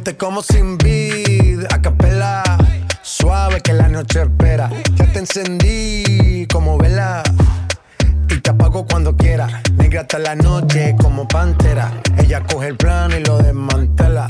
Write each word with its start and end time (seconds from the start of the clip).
Yo 0.00 0.04
te 0.04 0.16
como 0.16 0.40
sin 0.40 0.78
vid, 0.78 1.66
a 1.70 1.82
capela. 1.82 2.42
Suave 3.02 3.60
que 3.60 3.74
la 3.74 3.86
noche 3.86 4.22
espera. 4.22 4.70
Ya 4.94 5.12
te 5.12 5.18
encendí 5.18 6.46
como 6.50 6.78
vela. 6.78 7.22
Y 8.30 8.40
te 8.40 8.48
apago 8.48 8.86
cuando 8.86 9.14
quiera. 9.14 9.62
Negra 9.74 10.00
hasta 10.00 10.18
la 10.18 10.34
noche 10.34 10.96
como 10.98 11.28
pantera. 11.28 11.92
Ella 12.16 12.42
coge 12.42 12.68
el 12.68 12.78
plano 12.78 13.14
y 13.18 13.24
lo 13.24 13.42
desmantela. 13.42 14.28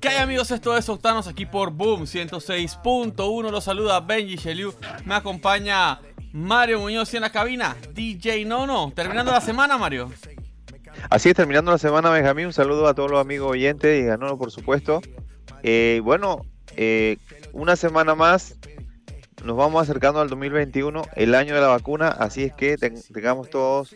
¿Qué 0.00 0.08
hay 0.08 0.16
amigos? 0.16 0.50
Esto 0.50 0.76
es 0.76 0.88
Octanos 0.88 1.28
aquí 1.28 1.46
por 1.46 1.70
Boom 1.70 2.02
106.1. 2.02 3.50
Los 3.52 3.62
saluda 3.62 4.00
Benji 4.00 4.34
Sheliu. 4.34 4.74
Me 5.04 5.14
acompaña 5.14 6.00
Mario 6.32 6.80
Muñoz 6.80 7.14
en 7.14 7.20
la 7.20 7.30
cabina. 7.30 7.76
DJ 7.94 8.44
Nono. 8.46 8.90
Terminando 8.96 9.30
la 9.30 9.40
semana, 9.40 9.78
Mario. 9.78 10.10
Así 11.10 11.30
es, 11.30 11.34
terminando 11.34 11.70
la 11.70 11.78
semana, 11.78 12.10
Benjamín. 12.10 12.46
Un 12.46 12.52
saludo 12.52 12.86
a 12.86 12.94
todos 12.94 13.10
los 13.10 13.20
amigos 13.20 13.50
oyentes 13.50 14.02
y 14.02 14.06
Nono, 14.06 14.36
por 14.36 14.50
supuesto. 14.50 15.00
Eh, 15.62 16.00
bueno, 16.04 16.42
eh, 16.76 17.16
una 17.52 17.76
semana 17.76 18.14
más. 18.14 18.56
Nos 19.44 19.56
vamos 19.56 19.80
acercando 19.82 20.20
al 20.20 20.28
2021, 20.28 21.02
el 21.14 21.34
año 21.34 21.54
de 21.54 21.60
la 21.60 21.68
vacuna. 21.68 22.08
Así 22.08 22.42
es 22.42 22.52
que 22.52 22.76
tengamos 22.76 23.48
todos 23.50 23.94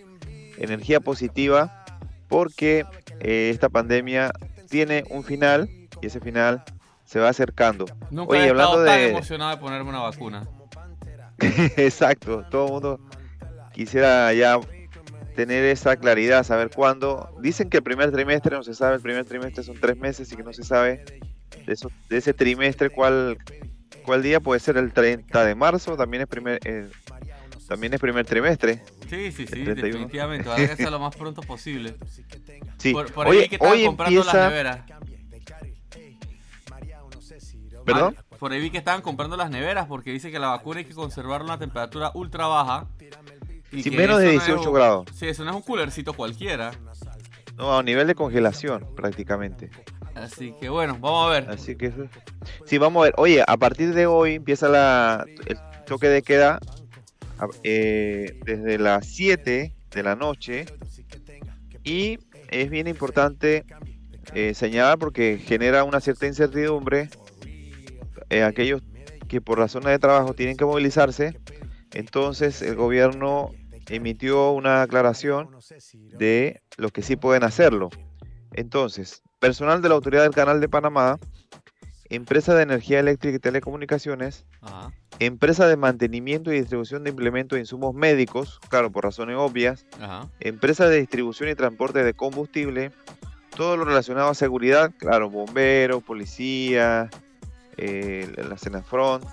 energía 0.57 1.01
positiva 1.01 1.85
porque 2.29 2.87
eh, 3.21 3.51
esta 3.53 3.69
pandemia 3.69 4.33
tiene 4.71 5.05
un 5.11 5.25
final 5.25 5.69
y 6.01 6.07
ese 6.07 6.21
final 6.21 6.65
se 7.05 7.19
va 7.19 7.29
acercando. 7.29 7.87
Nunca 8.11 8.39
he 8.39 8.49
estado 8.49 8.85
tan 8.85 9.01
emocionado 9.01 9.51
de 9.51 9.57
ponerme 9.59 9.91
una 9.91 10.01
vacuna. 10.01 10.49
Exacto, 11.77 12.45
todo 12.51 12.67
el 12.67 12.73
mundo 12.73 13.01
quisiera 13.73 14.33
ya 14.33 14.61
tener 15.35 15.65
esa 15.65 15.97
claridad, 15.97 16.45
saber 16.45 16.71
cuándo. 16.71 17.35
Dicen 17.41 17.71
que 17.71 17.79
el 17.79 17.83
primer 17.83 18.11
trimestre 18.13 18.57
no 18.57 18.63
se 18.63 18.75
sabe, 18.75 18.97
el 18.97 19.03
primer 19.03 19.25
trimestre 19.25 19.63
son 19.63 19.79
tres 19.81 19.97
meses 19.97 20.31
y 20.33 20.37
que 20.37 20.43
no 20.43 20.53
se 20.53 20.63
sabe 20.63 21.05
de, 21.67 21.73
eso, 21.73 21.91
de 22.09 22.19
ese 22.19 22.35
trimestre 22.35 22.91
cuál, 22.91 23.39
cuál 24.05 24.23
día 24.23 24.41
puede 24.41 24.61
ser 24.61 24.77
el 24.77 24.93
30 24.93 25.45
de 25.45 25.55
marzo, 25.55 25.97
también 25.97 26.23
es 26.23 26.29
primer, 26.29 26.61
eh, 26.65 26.89
también 27.69 27.95
es 27.95 28.01
primer 28.01 28.27
trimestre. 28.27 28.83
Sí, 29.09 29.33
sí, 29.33 29.47
sí, 29.47 29.63
definitivamente. 29.63 30.49
Va 30.49 30.57
a 30.57 30.77
ser 30.77 30.91
lo 30.91 30.99
más 30.99 31.15
pronto 31.17 31.43
posible. 31.43 31.97
Sí. 32.79 32.93
Por, 32.93 33.27
ahí 33.27 33.49
que 33.49 33.57
estaban 33.57 33.85
comprando 33.85 34.25
las 34.25 34.35
neveras. 34.35 34.81
¿Perdón? 37.85 38.17
Por 38.39 38.53
ahí 38.53 38.61
vi 38.61 38.71
que 38.71 38.79
estaban 38.79 39.03
comprando 39.03 39.37
las 39.37 39.51
neveras 39.51 39.87
porque 39.87 40.11
dice 40.13 40.31
que 40.31 40.39
la 40.39 40.49
vacuna 40.49 40.81
hay 40.81 40.85
que 40.85 40.95
conservarla 40.95 41.53
a 41.53 41.55
una 41.55 41.59
temperatura 41.59 42.11
ultra 42.15 42.47
baja. 42.47 42.87
Y 43.73 43.91
menos 43.91 44.21
de 44.21 44.31
18 44.31 44.73
grados. 44.73 45.07
Sí, 45.15 45.27
eso 45.27 45.45
no 45.45 45.51
es 45.51 45.57
un 45.57 45.63
coolercito 45.63 46.13
cualquiera. 46.13 46.73
No, 47.57 47.79
a 47.79 47.83
nivel 47.83 48.07
de 48.07 48.15
congelación 48.15 48.87
prácticamente. 48.95 49.71
Así 50.15 50.55
que 50.61 50.69
bueno, 50.69 50.99
vamos 51.01 51.29
a 51.29 51.31
ver. 51.33 51.51
Así 51.51 51.77
que 51.77 51.93
sí, 52.67 52.79
vamos 52.79 53.03
a 53.03 53.05
ver. 53.05 53.15
Oye, 53.17 53.43
a 53.47 53.57
partir 53.57 53.95
de 53.95 54.07
hoy 54.07 54.35
empieza 54.35 54.69
la, 54.69 55.25
el 55.47 55.59
toque 55.87 56.09
de 56.09 56.23
queda 56.23 56.59
eh, 57.65 58.39
desde 58.45 58.79
las 58.79 59.07
7 59.07 59.75
de 59.91 60.03
la 60.03 60.17
noche 60.17 60.67
y 61.83 62.19
es 62.49 62.71
bien 62.71 62.87
importante 62.87 63.65
eh, 64.35 64.55
señalar 64.55 64.99
porque 64.99 65.39
genera 65.39 65.85
una 65.85 66.01
cierta 66.01 66.27
incertidumbre 66.27 67.09
eh, 68.31 68.45
aquellos 68.45 68.83
que 69.29 69.41
por 69.41 69.59
razones 69.59 69.89
de 69.89 69.99
trabajo 69.99 70.35
tienen 70.35 70.57
que 70.57 70.65
movilizarse 70.65 71.37
entonces 71.93 72.63
el 72.63 72.77
gobierno 72.77 73.51
emitió 73.95 74.53
una 74.53 74.83
aclaración 74.83 75.51
de 75.91 76.63
los 76.77 76.93
que 76.93 77.03
sí 77.03 77.17
pueden 77.17 77.45
hacerlo. 77.45 77.91
Entonces 78.53 79.23
personal 79.39 79.83
de 79.83 79.89
la 79.89 79.95
autoridad 79.97 80.23
del 80.23 80.35
canal 80.35 80.61
de 80.61 80.69
Panamá 80.69 81.19
empresa 82.09 82.55
de 82.55 82.63
energía 82.63 83.01
eléctrica 83.01 83.37
y 83.37 83.41
telecomunicaciones 83.41 84.47
Ajá 84.61 84.93
empresa 85.27 85.67
de 85.67 85.77
mantenimiento 85.77 86.53
y 86.53 86.59
distribución 86.59 87.05
de 87.05 87.11
implementos 87.11 87.57
e 87.57 87.61
insumos 87.61 87.95
médicos, 87.95 88.61
claro, 88.69 88.91
por 88.91 89.05
razones 89.05 89.37
obvias, 89.39 89.87
empresa 90.41 90.89
de 90.89 91.01
distribución 91.01 91.49
y 91.49 91.55
transporte 91.55 92.03
de 92.03 92.15
combustible, 92.15 92.93
todo 93.57 93.77
lo 93.77 93.85
relacionado 93.85 94.31
a 94.31 94.35
seguridad, 94.35 94.93
claro, 94.99 95.31
bomberos, 95.31 96.03
policía, 96.03 97.11
eh, 97.77 98.33
la 98.49 98.57
Senafront, 98.57 99.25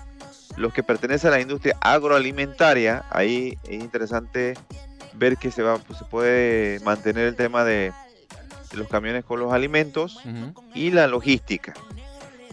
los 0.56 0.72
que 0.72 0.82
pertenecen 0.82 1.28
a 1.28 1.36
la 1.36 1.40
industria 1.40 1.76
agroalimentaria, 1.80 3.04
ahí 3.10 3.58
es 3.64 3.82
interesante 3.82 4.54
ver 5.14 5.36
que 5.36 5.50
se, 5.50 5.62
va, 5.62 5.78
pues, 5.78 5.98
se 5.98 6.04
puede 6.04 6.80
mantener 6.80 7.26
el 7.26 7.36
tema 7.36 7.64
de, 7.64 7.92
los 8.72 8.88
camiones 8.88 9.24
con 9.24 9.40
los 9.40 9.52
alimentos 9.52 10.20
y 10.74 10.90
la 10.90 11.06
logística. 11.06 11.74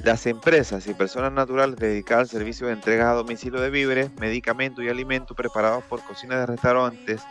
Las 0.04 0.26
empresas 0.26 0.88
y 0.88 0.94
personas 0.94 1.32
naturales 1.32 1.76
dedicadas 1.76 2.30
al 2.30 2.30
servicio 2.30 2.68
de 2.68 2.74
entregas 2.74 3.08
a 3.08 3.14
domicilio 3.14 3.60
de 3.60 3.70
víveres, 3.70 4.12
medicamentos 4.20 4.84
y 4.84 4.90
alimentos 4.90 5.36
preparados 5.36 5.84
por 5.84 6.02
cocinas 6.04 6.40
de 6.40 6.46
restaurantes 6.46 7.22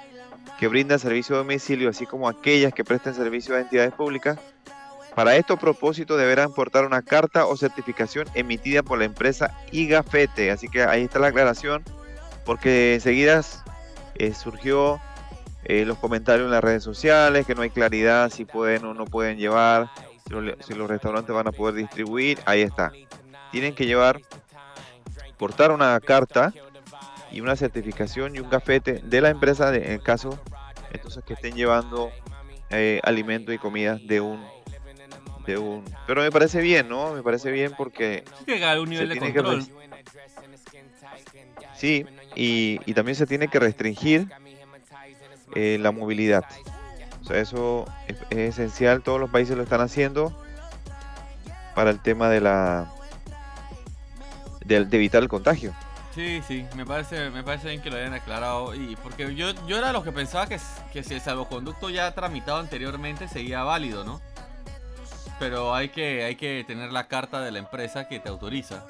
que 0.58 0.68
brindan 0.68 0.98
servicio 0.98 1.36
a 1.36 1.38
domicilio, 1.38 1.90
así 1.90 2.06
como 2.06 2.28
aquellas 2.28 2.72
que 2.72 2.84
presten 2.84 3.14
servicio 3.14 3.54
a 3.54 3.60
entidades 3.60 3.92
públicas, 3.92 4.38
para 5.16 5.34
estos 5.36 5.58
propósitos 5.58 6.18
deberán 6.18 6.52
portar 6.52 6.84
una 6.84 7.00
carta 7.00 7.46
o 7.46 7.56
certificación 7.56 8.28
emitida 8.34 8.82
por 8.82 8.98
la 8.98 9.06
empresa 9.06 9.56
IGAFETE. 9.72 10.50
Así 10.50 10.68
que 10.68 10.82
ahí 10.82 11.04
está 11.04 11.18
la 11.18 11.28
aclaración, 11.28 11.82
porque 12.44 12.92
enseguida 12.92 13.40
eh, 14.16 14.34
surgió 14.34 15.00
eh, 15.64 15.86
los 15.86 15.96
comentarios 15.96 16.44
en 16.44 16.50
las 16.50 16.62
redes 16.62 16.84
sociales, 16.84 17.46
que 17.46 17.54
no 17.54 17.62
hay 17.62 17.70
claridad 17.70 18.28
si 18.28 18.44
pueden 18.44 18.84
o 18.84 18.92
no 18.92 19.06
pueden 19.06 19.38
llevar 19.38 19.90
si 20.26 20.74
los, 20.74 20.88
restaurantes 20.90 21.34
van 21.34 21.48
a 21.48 21.52
poder 21.52 21.76
distribuir, 21.76 22.38
ahí 22.44 22.60
está. 22.60 22.92
Tienen 23.52 23.74
que 23.74 23.86
llevar, 23.86 24.20
portar 25.38 25.70
una 25.70 25.98
carta 25.98 26.52
y 27.32 27.40
una 27.40 27.56
certificación 27.56 28.36
y 28.36 28.40
un 28.40 28.50
gafete 28.50 29.00
de 29.02 29.20
la 29.22 29.30
empresa 29.30 29.74
en 29.74 29.92
el 29.92 30.02
caso 30.02 30.38
entonces 30.92 31.24
que 31.24 31.34
estén 31.34 31.54
llevando 31.54 32.10
eh, 32.68 33.00
alimentos 33.02 33.54
y 33.54 33.58
comidas 33.58 34.06
de 34.06 34.20
un 34.20 34.55
de 35.46 35.58
un 35.58 35.84
pero 36.06 36.22
me 36.22 36.30
parece 36.30 36.60
bien 36.60 36.88
no 36.88 37.14
me 37.14 37.22
parece 37.22 37.50
bien 37.50 37.72
porque 37.76 38.24
llega 38.46 38.80
un 38.80 38.90
nivel 38.90 39.08
de 39.08 39.18
control 39.18 39.66
sí 41.74 42.04
y, 42.34 42.80
y, 42.84 42.94
también 42.94 43.16
se 43.16 43.26
tiene 43.26 43.48
que 43.48 43.58
restringir 43.58 44.28
eh, 45.54 45.78
la 45.80 45.90
movilidad 45.90 46.44
eso 47.34 47.86
es, 48.06 48.16
esencial, 48.30 49.02
todos 49.02 49.20
los 49.20 49.30
países 49.30 49.56
lo 49.56 49.62
están 49.62 49.80
haciendo 49.80 50.32
para 51.74 51.90
el 51.90 52.00
tema 52.00 52.28
de 52.28 52.40
la 52.40 52.92
de, 54.64 54.76
evitar 54.76 55.22
el 55.22 55.28
contagio. 55.28 55.74
Sí, 56.14 56.42
sí, 56.48 56.66
me 56.74 56.86
parece, 56.86 57.30
me 57.30 57.42
parece 57.42 57.68
bien 57.68 57.82
que 57.82 57.90
lo 57.90 57.96
hayan 57.96 58.14
aclarado. 58.14 58.74
Y 58.74 58.96
porque 58.96 59.34
yo, 59.34 59.52
yo 59.66 59.76
era 59.76 59.92
los 59.92 60.02
que 60.02 60.12
pensaba 60.12 60.46
que, 60.46 60.58
que 60.92 61.02
si 61.02 61.14
el 61.14 61.20
salvoconducto 61.20 61.90
ya 61.90 62.12
tramitado 62.12 62.58
anteriormente 62.58 63.28
seguía 63.28 63.62
válido, 63.64 64.02
¿no? 64.02 64.20
Pero 65.38 65.74
hay 65.74 65.90
que, 65.90 66.24
hay 66.24 66.36
que 66.36 66.64
tener 66.66 66.92
la 66.92 67.08
carta 67.08 67.40
de 67.40 67.50
la 67.50 67.58
empresa 67.58 68.08
que 68.08 68.20
te 68.20 68.28
autoriza. 68.28 68.84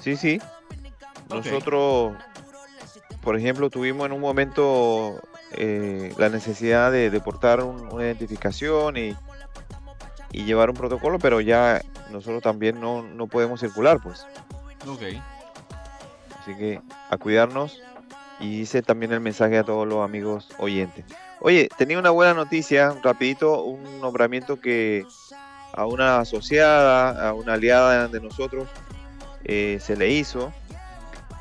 Sí, 0.00 0.16
sí. 0.16 0.40
Nosotros, 1.28 2.16
por 3.22 3.36
ejemplo, 3.36 3.70
tuvimos 3.70 4.06
en 4.06 4.12
un 4.12 4.20
momento 4.20 5.20
eh, 5.52 6.12
la 6.18 6.28
necesidad 6.28 6.92
de, 6.92 7.20
portar 7.20 7.62
una 7.62 8.04
identificación 8.04 8.96
y, 8.96 9.16
y, 10.32 10.44
llevar 10.44 10.70
un 10.70 10.76
protocolo, 10.76 11.18
pero 11.18 11.40
ya 11.40 11.80
nosotros 12.10 12.42
también 12.42 12.80
no, 12.80 13.02
no 13.02 13.26
podemos 13.26 13.60
circular, 13.60 14.00
pues. 14.02 14.26
Ok. 14.86 15.02
Así 16.40 16.54
que 16.56 16.80
a 17.10 17.16
cuidarnos 17.16 17.80
y 18.40 18.60
hice 18.60 18.82
también 18.82 19.12
el 19.12 19.20
mensaje 19.20 19.58
a 19.58 19.64
todos 19.64 19.86
los 19.86 20.02
amigos 20.04 20.48
oyentes. 20.58 21.04
Oye, 21.42 21.68
tenía 21.78 21.98
una 21.98 22.10
buena 22.10 22.34
noticia, 22.34 22.94
rapidito, 23.02 23.64
un 23.64 24.00
nombramiento 24.00 24.60
que 24.60 25.06
a 25.72 25.86
una 25.86 26.18
asociada, 26.18 27.28
a 27.28 27.32
una 27.32 27.54
aliada 27.54 28.08
de 28.08 28.20
nosotros, 28.20 28.68
eh, 29.44 29.78
se 29.80 29.96
le 29.96 30.10
hizo. 30.10 30.52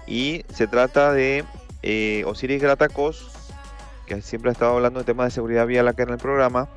Y 0.07 0.46
se 0.54 0.68
trata 0.68 1.12
de 1.12 1.44
eh, 1.84 2.24
Osiris 2.25 2.62
Gratacos, 2.62 3.30
que 4.06 4.22
siempre 4.22 4.50
ha 4.50 4.54
estado 4.54 4.75
hablando 4.75 5.00
de 5.00 5.06
temas 5.06 5.28
de 5.28 5.31
seguridad 5.31 5.68
vial 5.68 5.88
acá 5.88 6.04
en 6.04 6.10
el 6.10 6.18
programa, 6.18 6.69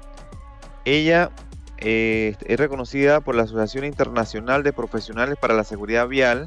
ella 0.85 1.31
eh, 1.79 2.35
es 2.45 2.59
reconocida 2.59 3.21
por 3.21 3.37
la 3.37 3.45
Asociación 3.45 3.85
Internacional 3.85 4.65
de 4.65 4.73
Profesionales 4.73 5.37
para 5.41 5.55
la 5.55 5.65
Seguridad 5.65 6.09
Vial 6.09 6.47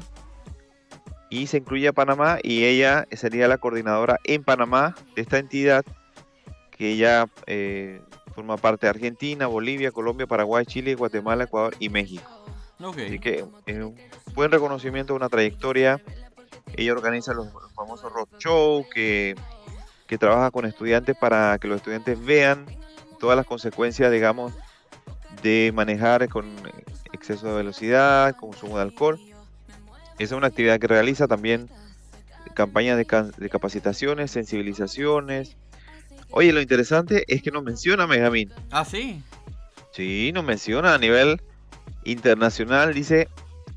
y 1.30 1.46
se 1.46 1.58
incluye 1.58 1.88
a 1.88 1.92
Panamá 1.92 2.38
y 2.42 2.64
ella 2.64 3.06
sería 3.12 3.48
la 3.48 3.58
coordinadora 3.58 4.18
en 4.24 4.44
Panamá 4.44 4.94
de 5.14 5.22
esta 5.22 5.38
entidad 5.38 5.84
que 6.76 6.92
ella 6.92 7.26
eh, 7.46 8.00
forma 8.34 8.56
parte 8.56 8.86
de 8.86 8.90
Argentina, 8.90 9.46
Bolivia, 9.46 9.90
Colombia, 9.90 10.26
Paraguay, 10.26 10.66
Chile, 10.66 10.94
Guatemala, 10.94 11.44
Ecuador 11.44 11.74
y 11.78 11.88
México. 11.88 12.30
Así 12.78 13.18
que 13.18 13.44
es 13.64 13.76
un 13.76 13.96
buen 14.34 14.50
reconocimiento, 14.50 15.14
una 15.14 15.28
trayectoria. 15.28 16.02
Ella 16.76 16.92
organiza 16.92 17.32
los, 17.32 17.52
los 17.52 17.72
famosos 17.72 18.12
rock 18.12 18.38
show 18.38 18.84
que 18.92 19.34
que 20.06 20.18
trabaja 20.18 20.50
con 20.50 20.64
estudiantes 20.64 21.16
para 21.16 21.58
que 21.58 21.68
los 21.68 21.78
estudiantes 21.78 22.22
vean 22.24 22.66
todas 23.18 23.36
las 23.36 23.46
consecuencias, 23.46 24.12
digamos, 24.12 24.52
de 25.42 25.72
manejar 25.74 26.28
con 26.28 26.46
exceso 27.12 27.48
de 27.48 27.54
velocidad, 27.54 28.36
consumo 28.36 28.76
de 28.76 28.82
alcohol. 28.82 29.18
Esa 30.18 30.34
es 30.34 30.38
una 30.38 30.46
actividad 30.46 30.78
que 30.78 30.86
realiza 30.86 31.26
también 31.26 31.68
campañas 32.54 32.96
de, 32.96 33.32
de 33.36 33.50
capacitaciones, 33.50 34.30
sensibilizaciones. 34.30 35.56
Oye, 36.30 36.52
lo 36.52 36.60
interesante 36.60 37.24
es 37.28 37.42
que 37.42 37.50
nos 37.50 37.62
menciona 37.62 38.06
Benjamín. 38.06 38.52
Ah, 38.70 38.84
sí. 38.84 39.22
Sí, 39.92 40.30
nos 40.34 40.44
menciona 40.44 40.94
a 40.94 40.98
nivel 40.98 41.40
internacional. 42.04 42.92
Dice, 42.92 43.28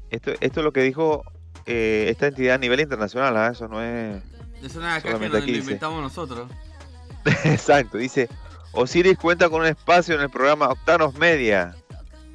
esto, 0.10 0.31
esto 0.40 0.60
es 0.60 0.63
lo 0.63 0.74
que 0.74 0.81
dijo 0.81 1.24
eh, 1.66 2.07
esta 2.10 2.28
entidad 2.28 2.56
a 2.56 2.57
nivel 2.57 2.80
internacional. 2.80 3.38
¿ah? 3.38 3.50
Eso 3.51 3.68
no 3.68 3.81
es... 3.81 4.22
Eso 4.62 4.81
no 4.81 4.88
es 4.88 5.06
acá 5.06 5.18
que 5.18 5.30
lo 5.30 5.57
inventamos 5.57 6.01
nosotros. 6.01 6.50
Exacto, 7.46 7.98
dice, 7.98 8.30
Osiris 8.72 9.18
cuenta 9.18 9.50
con 9.50 9.62
un 9.62 9.68
espacio 9.68 10.16
en 10.16 10.22
el 10.22 10.30
programa 10.30 10.69
Octanos 10.69 11.16
Media, 11.16 11.75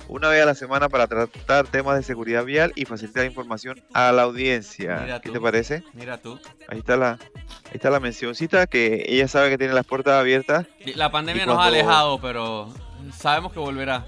una 0.08 0.28
vez 0.28 0.42
a 0.42 0.46
la 0.46 0.54
semana 0.54 0.88
para 0.88 1.06
tratar 1.06 1.66
temas 1.66 1.96
de 1.96 2.02
seguridad 2.02 2.44
vial 2.44 2.72
y 2.76 2.84
facilitar 2.84 3.24
información 3.24 3.82
a 3.92 4.12
la 4.12 4.22
audiencia. 4.22 5.20
¿Qué 5.22 5.30
te 5.30 5.40
parece? 5.40 5.84
Mira 5.92 6.18
tú. 6.18 6.38
Ahí 6.68 6.78
está 6.78 6.96
la, 6.96 7.18
ahí 7.66 7.74
está 7.74 7.90
la 7.90 8.00
mencioncita 8.00 8.66
que 8.66 9.04
ella 9.08 9.28
sabe 9.28 9.50
que 9.50 9.58
tiene 9.58 9.74
las 9.74 9.86
puertas 9.86 10.14
abiertas. 10.14 10.66
La 10.94 11.10
pandemia 11.10 11.46
nos 11.46 11.58
ha 11.58 11.66
alejado, 11.66 12.20
pero 12.20 12.72
sabemos 13.16 13.52
que 13.52 13.58
volverá. 13.58 14.06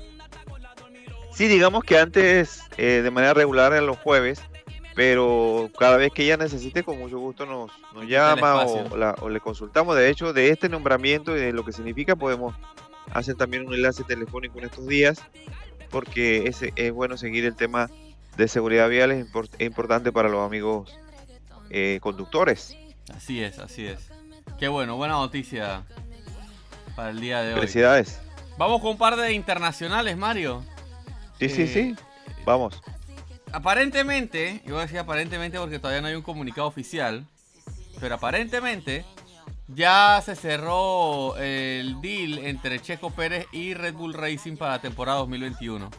Sí, 1.33 1.49
digamos 1.49 1.85
que 1.85 1.99
antes 1.99 2.63
eh, 2.79 3.03
de 3.03 3.11
manera 3.11 3.35
regular 3.35 3.75
en 3.75 3.85
los 3.85 3.99
jueves, 3.99 4.41
pero 4.95 5.69
cada 5.79 5.99
vez 5.99 6.11
que 6.11 6.25
ella 6.25 6.39
necesite, 6.39 6.83
con 6.83 6.99
mucho 6.99 7.19
gusto 7.19 7.45
nos, 7.45 7.71
nos 7.93 8.07
llama 8.07 8.65
o, 8.65 9.29
le 9.29 9.41
consultamos. 9.41 9.95
De 9.97 10.09
hecho, 10.09 10.33
de 10.33 10.49
este 10.49 10.71
nombramiento 10.71 11.37
y 11.37 11.41
de 11.41 11.53
lo 11.53 11.63
que 11.63 11.73
significa, 11.73 12.17
podemos 12.17 12.55
hacer 13.13 13.35
también 13.35 13.67
un 13.67 13.75
enlace 13.75 14.03
telefónico 14.05 14.59
en 14.59 14.65
estos 14.65 14.87
días, 14.87 15.23
porque 15.91 16.47
es, 16.47 16.63
es 16.75 16.93
bueno 16.93 17.17
seguir 17.17 17.45
el 17.45 17.55
tema 17.55 17.91
de 18.37 18.49
seguridad 18.49 18.89
vial, 18.89 19.13
es, 19.13 19.27
importante 19.61 20.13
para 20.13 20.29
los 20.29 20.45
amigos 20.45 20.99
eh, 21.71 21.99
conductores. 22.03 22.77
Así 23.15 23.43
es, 23.43 23.59
así 23.59 23.87
es. 23.87 23.99
Qué 24.59 24.69
bueno, 24.69 24.97
buena 24.97 25.15
noticia 25.15 25.85
para 26.95 27.11
el 27.11 27.21
día 27.21 27.43
de 27.43 27.55
hoy. 27.55 27.61
Felicidades. 27.61 28.21
Vamos 28.59 28.81
con 28.81 28.93
un 28.93 28.99
par 28.99 29.17
de 29.17 29.33
internacionales, 29.33 30.17
Mario. 30.17 30.65
Sí, 31.39 31.49
sí, 31.49 31.67
sí. 31.67 31.81
Eh, 31.81 31.97
Vamos 32.45 32.81
aparentemente, 33.57 34.61
yo 34.67 34.75
voy 34.75 34.81
a 34.81 34.83
decir 34.83 34.99
aparentemente 34.99 35.59
porque 35.59 35.79
todavía 35.79 36.03
no 36.03 36.09
hay 36.09 36.15
un 36.15 36.23
comunicado 36.23 36.67
oficial, 36.67 37.25
pero 38.01 38.17
aparentemente 38.17 39.05
ya 39.69 40.23
se 40.25 40.37
cerró 40.37 41.37
el 41.37 42.01
deal 42.01 42.39
entre 42.39 42.81
Checo 42.81 43.11
Pérez 43.11 43.47
y 43.53 43.75
Red 43.75 43.95
Bull 43.95 44.15
Racing 44.15 44.57
para 44.57 44.73
la 44.73 44.81
temporada 44.81 45.19
2021. 45.19 45.91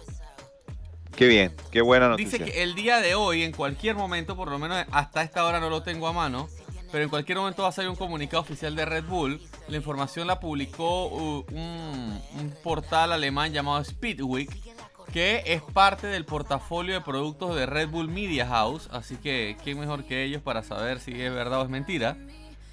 Qué 1.15 1.27
bien, 1.27 1.55
qué 1.71 1.81
buena 1.81 2.09
noticia. 2.09 2.37
Dice 2.37 2.51
que 2.51 2.63
el 2.63 2.75
día 2.75 2.99
de 2.99 3.15
hoy, 3.15 3.43
en 3.43 3.51
cualquier 3.51 3.95
momento, 3.95 4.35
por 4.35 4.49
lo 4.49 4.59
menos 4.59 4.85
hasta 4.91 5.23
esta 5.23 5.45
hora 5.45 5.59
no 5.59 5.69
lo 5.69 5.81
tengo 5.81 6.07
a 6.07 6.13
mano, 6.13 6.47
pero 6.91 7.03
en 7.03 7.09
cualquier 7.09 7.39
momento 7.39 7.63
va 7.63 7.69
a 7.69 7.71
salir 7.71 7.89
un 7.89 7.95
comunicado 7.95 8.41
oficial 8.41 8.75
de 8.75 8.85
Red 8.85 9.05
Bull. 9.05 9.41
La 9.67 9.77
información 9.77 10.27
la 10.27 10.39
publicó 10.39 11.07
uh, 11.07 11.45
un, 11.51 12.21
un 12.39 12.53
portal 12.63 13.11
alemán 13.11 13.51
llamado 13.51 13.83
Speedweek 13.83 14.77
que 15.11 15.41
es 15.45 15.61
parte 15.61 16.07
del 16.07 16.25
portafolio 16.25 16.95
de 16.95 17.01
productos 17.01 17.55
de 17.55 17.65
Red 17.65 17.89
Bull 17.89 18.09
Media 18.09 18.45
House, 18.45 18.89
así 18.91 19.15
que 19.15 19.57
quién 19.63 19.79
mejor 19.79 20.03
que 20.03 20.23
ellos 20.23 20.41
para 20.41 20.63
saber 20.63 20.99
si 20.99 21.11
es 21.11 21.33
verdad 21.33 21.61
o 21.61 21.63
es 21.63 21.69
mentira. 21.69 22.17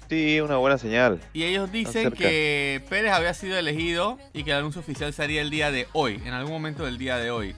Sí, 0.09 0.39
una 0.39 0.57
buena 0.57 0.77
señal. 0.77 1.19
Y 1.33 1.43
ellos 1.43 1.71
dicen 1.71 2.11
que 2.11 2.83
Pérez 2.89 3.11
había 3.11 3.33
sido 3.33 3.57
elegido 3.57 4.19
y 4.33 4.43
que 4.43 4.51
el 4.51 4.57
anuncio 4.57 4.81
oficial 4.81 5.13
sería 5.13 5.41
el 5.41 5.49
día 5.49 5.71
de 5.71 5.87
hoy, 5.93 6.21
en 6.25 6.33
algún 6.33 6.53
momento 6.53 6.85
del 6.85 6.97
día 6.97 7.17
de 7.17 7.31
hoy. 7.31 7.55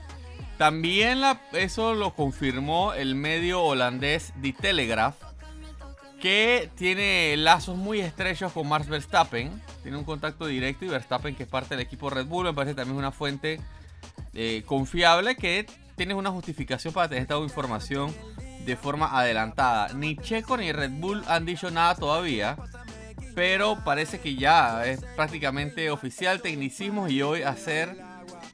También 0.56 1.22
eso 1.52 1.94
lo 1.94 2.14
confirmó 2.14 2.92
el 2.92 3.14
medio 3.14 3.62
holandés 3.62 4.32
The 4.42 4.54
Telegraph, 4.54 5.14
que 6.20 6.68
tiene 6.76 7.36
lazos 7.36 7.76
muy 7.76 8.00
estrechos 8.00 8.52
con 8.52 8.68
Max 8.68 8.88
Verstappen. 8.88 9.62
Tiene 9.82 9.98
un 9.98 10.04
contacto 10.04 10.46
directo 10.46 10.84
y 10.84 10.88
Verstappen, 10.88 11.36
que 11.36 11.44
es 11.44 11.48
parte 11.48 11.76
del 11.76 11.86
equipo 11.86 12.10
Red 12.10 12.26
Bull, 12.26 12.46
me 12.46 12.54
parece 12.54 12.74
también 12.74 12.96
una 12.96 13.12
fuente 13.12 13.60
eh, 14.34 14.62
confiable 14.66 15.36
que 15.36 15.66
tienes 15.96 16.16
una 16.16 16.30
justificación 16.30 16.92
para 16.92 17.08
tener 17.08 17.22
esta 17.22 17.38
información 17.38 18.12
de 18.68 18.76
forma 18.76 19.18
adelantada. 19.18 19.88
Ni 19.94 20.14
Checo 20.14 20.58
ni 20.58 20.72
Red 20.72 20.90
Bull 20.90 21.24
han 21.26 21.46
dicho 21.46 21.70
nada 21.70 21.94
todavía, 21.94 22.56
pero 23.34 23.82
parece 23.82 24.20
que 24.20 24.34
ya 24.34 24.84
es 24.84 25.02
prácticamente 25.16 25.90
oficial 25.90 26.42
tecnicismo 26.42 27.08
y 27.08 27.22
hoy 27.22 27.42
hacer 27.42 27.96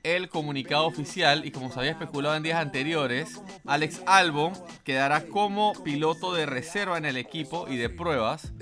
el 0.04 0.28
comunicado 0.28 0.86
oficial 0.86 1.44
y 1.44 1.50
como 1.50 1.72
se 1.72 1.80
había 1.80 1.90
especulado 1.90 2.36
en 2.36 2.44
días 2.44 2.60
anteriores, 2.60 3.40
Alex 3.66 4.02
Albon 4.06 4.52
quedará 4.84 5.26
como 5.26 5.72
piloto 5.82 6.32
de 6.32 6.46
reserva 6.46 6.96
en 6.96 7.06
el 7.06 7.16
equipo 7.16 7.66
y 7.68 7.76
de 7.76 7.88
pruebas 7.88 8.52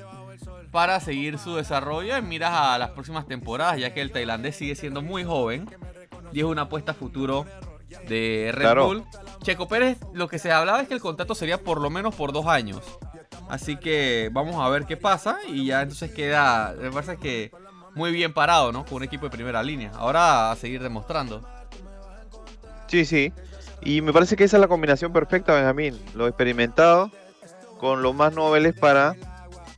para 0.70 1.00
seguir 1.00 1.38
su 1.38 1.56
desarrollo 1.56 2.16
en 2.16 2.26
miras 2.28 2.52
a 2.54 2.78
las 2.78 2.92
próximas 2.92 3.26
temporadas, 3.26 3.78
ya 3.78 3.92
que 3.92 4.00
el 4.00 4.10
tailandés 4.10 4.56
sigue 4.56 4.74
siendo 4.74 5.02
muy 5.02 5.22
joven 5.22 5.68
y 6.32 6.38
es 6.38 6.46
una 6.46 6.62
apuesta 6.62 6.94
futuro 6.94 7.44
de 8.08 8.52
Red 8.54 8.74
Bull. 8.76 9.04
Checo 9.42 9.66
Pérez, 9.66 9.98
lo 10.14 10.28
que 10.28 10.38
se 10.38 10.52
hablaba 10.52 10.80
es 10.80 10.88
que 10.88 10.94
el 10.94 11.00
contrato 11.00 11.34
sería 11.34 11.58
por 11.58 11.80
lo 11.80 11.90
menos 11.90 12.14
por 12.14 12.32
dos 12.32 12.46
años. 12.46 12.80
Así 13.48 13.76
que 13.76 14.30
vamos 14.32 14.56
a 14.64 14.68
ver 14.68 14.86
qué 14.86 14.96
pasa 14.96 15.38
y 15.48 15.66
ya 15.66 15.82
entonces 15.82 16.12
queda, 16.12 16.74
me 16.80 16.90
parece 16.90 17.16
que 17.16 17.50
muy 17.94 18.12
bien 18.12 18.32
parado, 18.32 18.72
¿no? 18.72 18.84
Con 18.84 18.98
un 18.98 19.02
equipo 19.02 19.26
de 19.26 19.30
primera 19.30 19.62
línea. 19.62 19.90
Ahora 19.94 20.50
a 20.50 20.56
seguir 20.56 20.82
demostrando. 20.82 21.46
Sí, 22.86 23.04
sí. 23.04 23.32
Y 23.82 24.00
me 24.00 24.12
parece 24.12 24.36
que 24.36 24.44
esa 24.44 24.56
es 24.56 24.60
la 24.60 24.68
combinación 24.68 25.12
perfecta, 25.12 25.54
Benjamín. 25.54 25.98
Lo 26.14 26.28
experimentado 26.28 27.10
con 27.78 28.02
los 28.02 28.14
más 28.14 28.32
noveles 28.32 28.74
para 28.78 29.16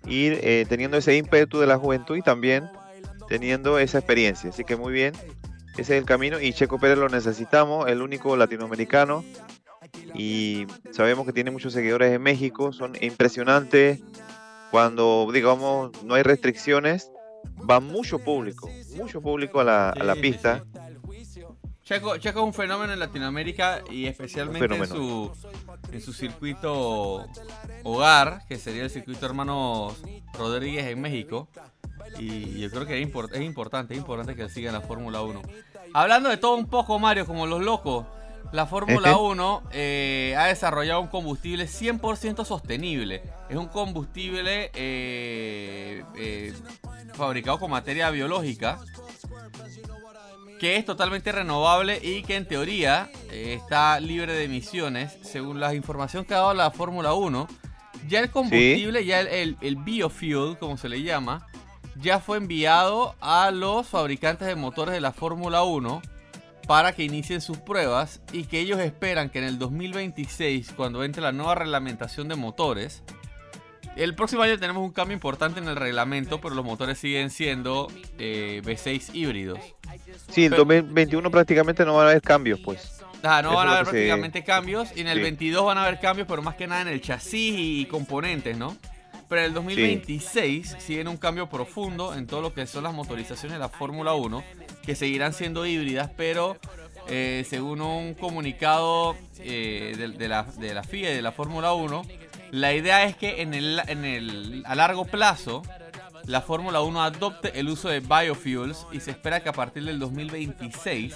ir 0.06 0.38
eh, 0.42 0.66
teniendo 0.68 0.98
ese 0.98 1.16
ímpetu 1.16 1.58
de 1.58 1.66
la 1.66 1.78
juventud 1.78 2.16
y 2.16 2.22
también 2.22 2.68
teniendo 3.28 3.78
esa 3.78 3.98
experiencia. 3.98 4.50
Así 4.50 4.62
que 4.62 4.76
muy 4.76 4.92
bien. 4.92 5.14
Ese 5.72 5.96
es 5.96 6.00
el 6.00 6.04
camino 6.04 6.38
y 6.38 6.52
Checo 6.52 6.78
Pérez 6.78 6.98
lo 6.98 7.08
necesitamos, 7.08 7.88
el 7.88 8.02
único 8.02 8.36
latinoamericano 8.36 9.24
y 10.14 10.66
sabemos 10.92 11.26
que 11.26 11.32
tiene 11.32 11.50
muchos 11.50 11.72
seguidores 11.72 12.12
en 12.12 12.22
México, 12.22 12.72
son 12.72 12.94
impresionantes. 13.00 14.00
Cuando, 14.70 15.28
digamos, 15.32 15.90
no 16.04 16.14
hay 16.14 16.22
restricciones, 16.22 17.10
va 17.68 17.80
mucho 17.80 18.18
público, 18.18 18.68
mucho 18.96 19.20
público 19.20 19.60
a 19.60 19.64
la, 19.64 20.16
pista. 20.20 20.64
Checo, 21.84 22.16
Checo, 22.16 22.40
es 22.40 22.46
un 22.46 22.54
fenómeno 22.54 22.92
en 22.92 22.98
Latinoamérica 22.98 23.82
y 23.90 24.06
especialmente 24.06 24.74
en 24.74 24.86
su, 24.86 25.30
en 25.92 26.00
su 26.00 26.12
circuito 26.12 27.26
hogar, 27.82 28.40
que 28.48 28.56
sería 28.56 28.84
el 28.84 28.90
circuito 28.90 29.26
Hermanos 29.26 30.00
Rodríguez 30.38 30.86
en 30.86 31.00
México. 31.00 31.48
Y 32.18 32.60
yo 32.60 32.70
creo 32.70 32.86
que 32.86 33.00
es, 33.00 33.08
es 33.32 33.42
importante, 33.42 33.94
es 33.94 33.98
importante 33.98 34.34
que 34.34 34.48
sigan 34.48 34.72
la 34.72 34.80
Fórmula 34.80 35.22
1. 35.22 35.42
Hablando 35.92 36.28
de 36.28 36.36
todo 36.36 36.56
un 36.56 36.66
poco, 36.66 36.98
Mario, 36.98 37.26
como 37.26 37.46
los 37.46 37.62
locos, 37.62 38.06
la 38.52 38.66
Fórmula 38.66 39.16
1 39.16 39.62
eh, 39.72 40.34
ha 40.38 40.46
desarrollado 40.46 41.00
un 41.00 41.08
combustible 41.08 41.66
100% 41.66 42.44
sostenible. 42.44 43.22
Es 43.48 43.56
un 43.56 43.66
combustible 43.66 44.70
eh, 44.74 46.04
eh, 46.16 46.52
fabricado 47.14 47.58
con 47.58 47.70
materia 47.70 48.10
biológica 48.10 48.78
que 50.60 50.76
es 50.76 50.84
totalmente 50.84 51.32
renovable 51.32 51.98
y 52.02 52.22
que 52.22 52.36
en 52.36 52.46
teoría 52.46 53.10
está 53.30 53.98
libre 54.00 54.32
de 54.32 54.44
emisiones. 54.44 55.18
Según 55.22 55.60
la 55.60 55.74
información 55.74 56.24
que 56.24 56.34
ha 56.34 56.38
dado 56.38 56.54
la 56.54 56.70
Fórmula 56.70 57.12
1, 57.12 57.48
ya 58.08 58.20
el 58.20 58.30
combustible, 58.30 59.04
ya 59.04 59.20
el, 59.20 59.56
el 59.60 59.76
biofuel, 59.76 60.56
como 60.58 60.76
se 60.78 60.88
le 60.88 61.02
llama, 61.02 61.46
ya 61.96 62.20
fue 62.20 62.38
enviado 62.38 63.14
a 63.20 63.50
los 63.50 63.88
fabricantes 63.88 64.46
de 64.46 64.54
motores 64.54 64.94
de 64.94 65.00
la 65.00 65.12
Fórmula 65.12 65.64
1 65.64 66.00
para 66.66 66.92
que 66.92 67.04
inicien 67.04 67.40
sus 67.40 67.58
pruebas 67.58 68.20
y 68.32 68.44
que 68.44 68.60
ellos 68.60 68.78
esperan 68.80 69.30
que 69.30 69.38
en 69.38 69.44
el 69.44 69.58
2026, 69.58 70.72
cuando 70.76 71.04
entre 71.04 71.22
la 71.22 71.32
nueva 71.32 71.54
reglamentación 71.54 72.28
de 72.28 72.36
motores, 72.36 73.02
el 73.96 74.14
próximo 74.14 74.42
año 74.42 74.58
tenemos 74.58 74.82
un 74.82 74.92
cambio 74.92 75.14
importante 75.14 75.60
en 75.60 75.68
el 75.68 75.76
reglamento, 75.76 76.40
pero 76.40 76.54
los 76.54 76.64
motores 76.64 76.98
siguen 76.98 77.30
siendo 77.30 77.88
eh, 78.18 78.60
V6 78.64 79.14
híbridos. 79.14 79.60
Sí, 80.30 80.46
en 80.46 80.52
el 80.52 80.58
2021 80.58 81.30
prácticamente 81.30 81.84
no 81.84 81.94
van 81.94 82.06
a 82.06 82.10
haber 82.10 82.22
cambios, 82.22 82.60
pues. 82.60 83.00
Ah, 83.22 83.40
no 83.40 83.54
van 83.54 83.68
a 83.68 83.72
haber 83.74 83.84
prácticamente 83.84 84.44
cambios 84.44 84.90
y 84.94 85.00
en 85.00 85.08
el 85.08 85.20
22 85.20 85.64
van 85.64 85.78
a 85.78 85.84
haber 85.84 86.00
cambios, 86.00 86.26
pero 86.28 86.42
más 86.42 86.56
que 86.56 86.66
nada 86.66 86.82
en 86.82 86.88
el 86.88 87.00
chasis 87.00 87.54
y 87.56 87.86
componentes, 87.86 88.56
¿no? 88.56 88.76
Pero 89.28 89.40
en 89.40 89.46
el 89.46 89.54
2026 89.54 90.76
siguen 90.78 91.08
un 91.08 91.16
cambio 91.16 91.48
profundo 91.48 92.14
en 92.14 92.26
todo 92.26 92.42
lo 92.42 92.52
que 92.52 92.66
son 92.66 92.84
las 92.84 92.92
motorizaciones 92.92 93.52
de 93.54 93.58
la 93.58 93.70
Fórmula 93.70 94.12
1, 94.14 94.44
que 94.84 94.94
seguirán 94.94 95.32
siendo 95.32 95.66
híbridas, 95.66 96.10
pero 96.16 96.56
eh, 97.08 97.44
según 97.48 97.80
un 97.80 98.14
comunicado 98.14 99.16
eh, 99.38 99.94
de, 99.96 100.28
la, 100.28 100.44
de 100.44 100.74
la 100.74 100.82
FIA 100.82 101.12
y 101.12 101.16
de 101.16 101.22
la 101.22 101.32
Fórmula 101.32 101.72
1, 101.74 102.02
la 102.50 102.72
idea 102.72 103.04
es 103.04 103.16
que 103.16 103.42
en 103.42 103.54
el, 103.54 103.80
en 103.88 104.04
el, 104.04 104.62
a 104.66 104.74
largo 104.74 105.04
plazo 105.04 105.62
la 106.26 106.40
Fórmula 106.40 106.80
1 106.80 107.02
adopte 107.02 107.58
el 107.58 107.68
uso 107.68 107.88
de 107.88 108.00
biofuels 108.00 108.86
y 108.92 109.00
se 109.00 109.10
espera 109.10 109.40
que 109.40 109.50
a 109.50 109.52
partir 109.52 109.84
del 109.84 109.98
2026 109.98 111.14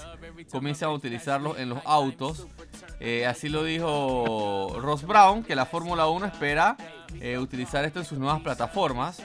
comiencen 0.51 0.87
a 0.87 0.91
utilizarlos 0.91 1.57
en 1.57 1.69
los 1.69 1.79
autos. 1.85 2.45
Eh, 2.99 3.25
así 3.25 3.49
lo 3.49 3.63
dijo 3.63 4.77
Ross 4.79 5.03
Brown, 5.03 5.43
que 5.43 5.55
la 5.55 5.65
Fórmula 5.65 6.07
1 6.07 6.27
espera 6.27 6.77
eh, 7.21 7.37
utilizar 7.39 7.85
esto 7.85 7.99
en 7.99 8.05
sus 8.05 8.19
nuevas 8.19 8.41
plataformas, 8.41 9.23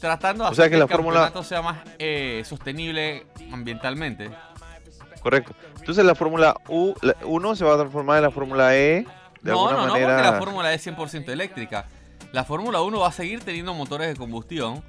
tratando 0.00 0.44
de 0.44 0.50
O 0.50 0.54
sea 0.54 0.64
hacer 0.64 0.70
que 0.70 0.74
que, 0.74 0.78
la 0.78 0.84
el 0.84 0.90
Fórmula- 0.90 1.20
campeonato 1.20 1.48
sea 1.48 1.62
más 1.62 1.78
eh, 1.98 2.42
sostenible 2.44 3.26
ambientalmente. 3.52 4.30
Correcto. 5.20 5.54
Entonces 5.78 6.04
la 6.04 6.14
Fórmula 6.14 6.54
U, 6.68 6.94
la- 7.02 7.16
1 7.24 7.56
se 7.56 7.64
va 7.64 7.74
a 7.74 7.78
transformar 7.78 8.18
en 8.18 8.22
la 8.24 8.30
Fórmula 8.30 8.76
E 8.76 8.78
de 9.42 9.52
no, 9.52 9.68
alguna 9.68 9.86
no, 9.86 9.92
manera. 9.92 10.08
no, 10.08 10.16
porque 10.16 10.30
la 10.32 10.38
Fórmula 10.38 10.74
es 10.74 10.86
100% 10.86 11.28
eléctrica. 11.30 11.86
La 12.32 12.44
Fórmula 12.44 12.82
1 12.82 12.98
va 13.00 13.08
a 13.08 13.12
seguir 13.12 13.42
teniendo 13.42 13.74
motores 13.74 14.08
de 14.08 14.16
combustión. 14.16 14.82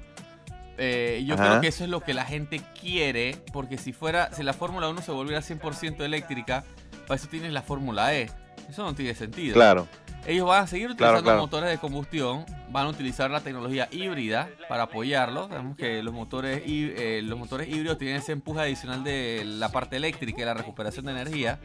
Eh, 0.76 1.24
yo 1.26 1.34
Ajá. 1.34 1.44
creo 1.48 1.60
que 1.60 1.68
eso 1.68 1.82
es 1.84 1.90
lo 1.90 2.00
que 2.00 2.14
la 2.14 2.24
gente 2.24 2.60
quiere, 2.80 3.36
porque 3.52 3.78
si 3.78 3.92
fuera, 3.92 4.32
si 4.32 4.42
la 4.44 4.52
Fórmula 4.52 4.88
1 4.88 5.02
se 5.02 5.10
volviera 5.10 5.40
100% 5.42 6.04
eléctrica, 6.04 6.62
para 7.06 7.16
eso 7.16 7.26
tienes 7.28 7.52
la 7.52 7.62
Fórmula 7.62 8.14
E. 8.14 8.30
Eso 8.68 8.84
no 8.84 8.94
tiene 8.94 9.14
sentido. 9.14 9.54
Claro. 9.54 9.88
Ellos 10.26 10.46
van 10.46 10.64
a 10.64 10.66
seguir 10.66 10.88
Claro, 10.88 11.14
utilizando 11.18 11.22
claro. 11.24 11.40
motores 11.40 11.70
de 11.70 11.78
combustión, 11.78 12.44
van 12.70 12.86
a 12.86 12.88
utilizar 12.90 13.30
la 13.30 13.40
tecnología 13.40 13.88
híbrida 13.90 14.48
para 14.68 14.84
apoyarlos. 14.84 15.48
Sabemos 15.48 15.76
que 15.76 16.02
los 16.02 16.12
motores, 16.14 16.62
eh, 16.66 17.20
los 17.24 17.38
motores 17.38 17.68
híbridos 17.68 17.98
tienen 17.98 18.16
ese 18.16 18.32
empuje 18.32 18.60
adicional 18.60 19.02
de 19.04 19.42
la 19.44 19.70
parte 19.70 19.96
eléctrica 19.96 20.42
y 20.42 20.44
la 20.44 20.54
recuperación 20.54 21.06
de 21.06 21.12
energía. 21.12 21.58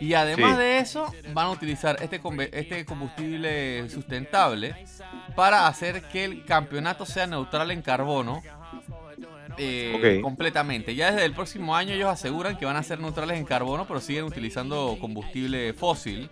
Y 0.00 0.14
además 0.14 0.52
Sí. 0.52 0.58
de 0.58 0.78
eso, 0.78 1.12
van 1.32 1.46
a 1.46 1.50
utilizar 1.50 1.96
este, 2.02 2.20
este 2.52 2.84
combustible 2.84 3.88
sustentable 3.90 4.74
para 5.36 5.66
hacer 5.66 6.02
que 6.02 6.24
el 6.24 6.44
campeonato 6.44 7.04
sea 7.06 7.26
neutral 7.26 7.70
en 7.70 7.82
carbono. 7.82 8.42
eh, 9.60 10.20
completamente. 10.22 10.94
Ya 10.94 11.10
desde 11.10 11.24
el 11.24 11.32
próximo 11.32 11.74
año 11.74 11.92
ellos 11.92 12.08
aseguran 12.08 12.56
que 12.56 12.64
van 12.64 12.76
a 12.76 12.82
ser 12.84 13.00
neutrales 13.00 13.38
en 13.38 13.44
carbono, 13.44 13.86
pero 13.88 14.00
siguen 14.00 14.22
utilizando 14.24 14.96
combustible 15.00 15.72
fósil. 15.72 16.30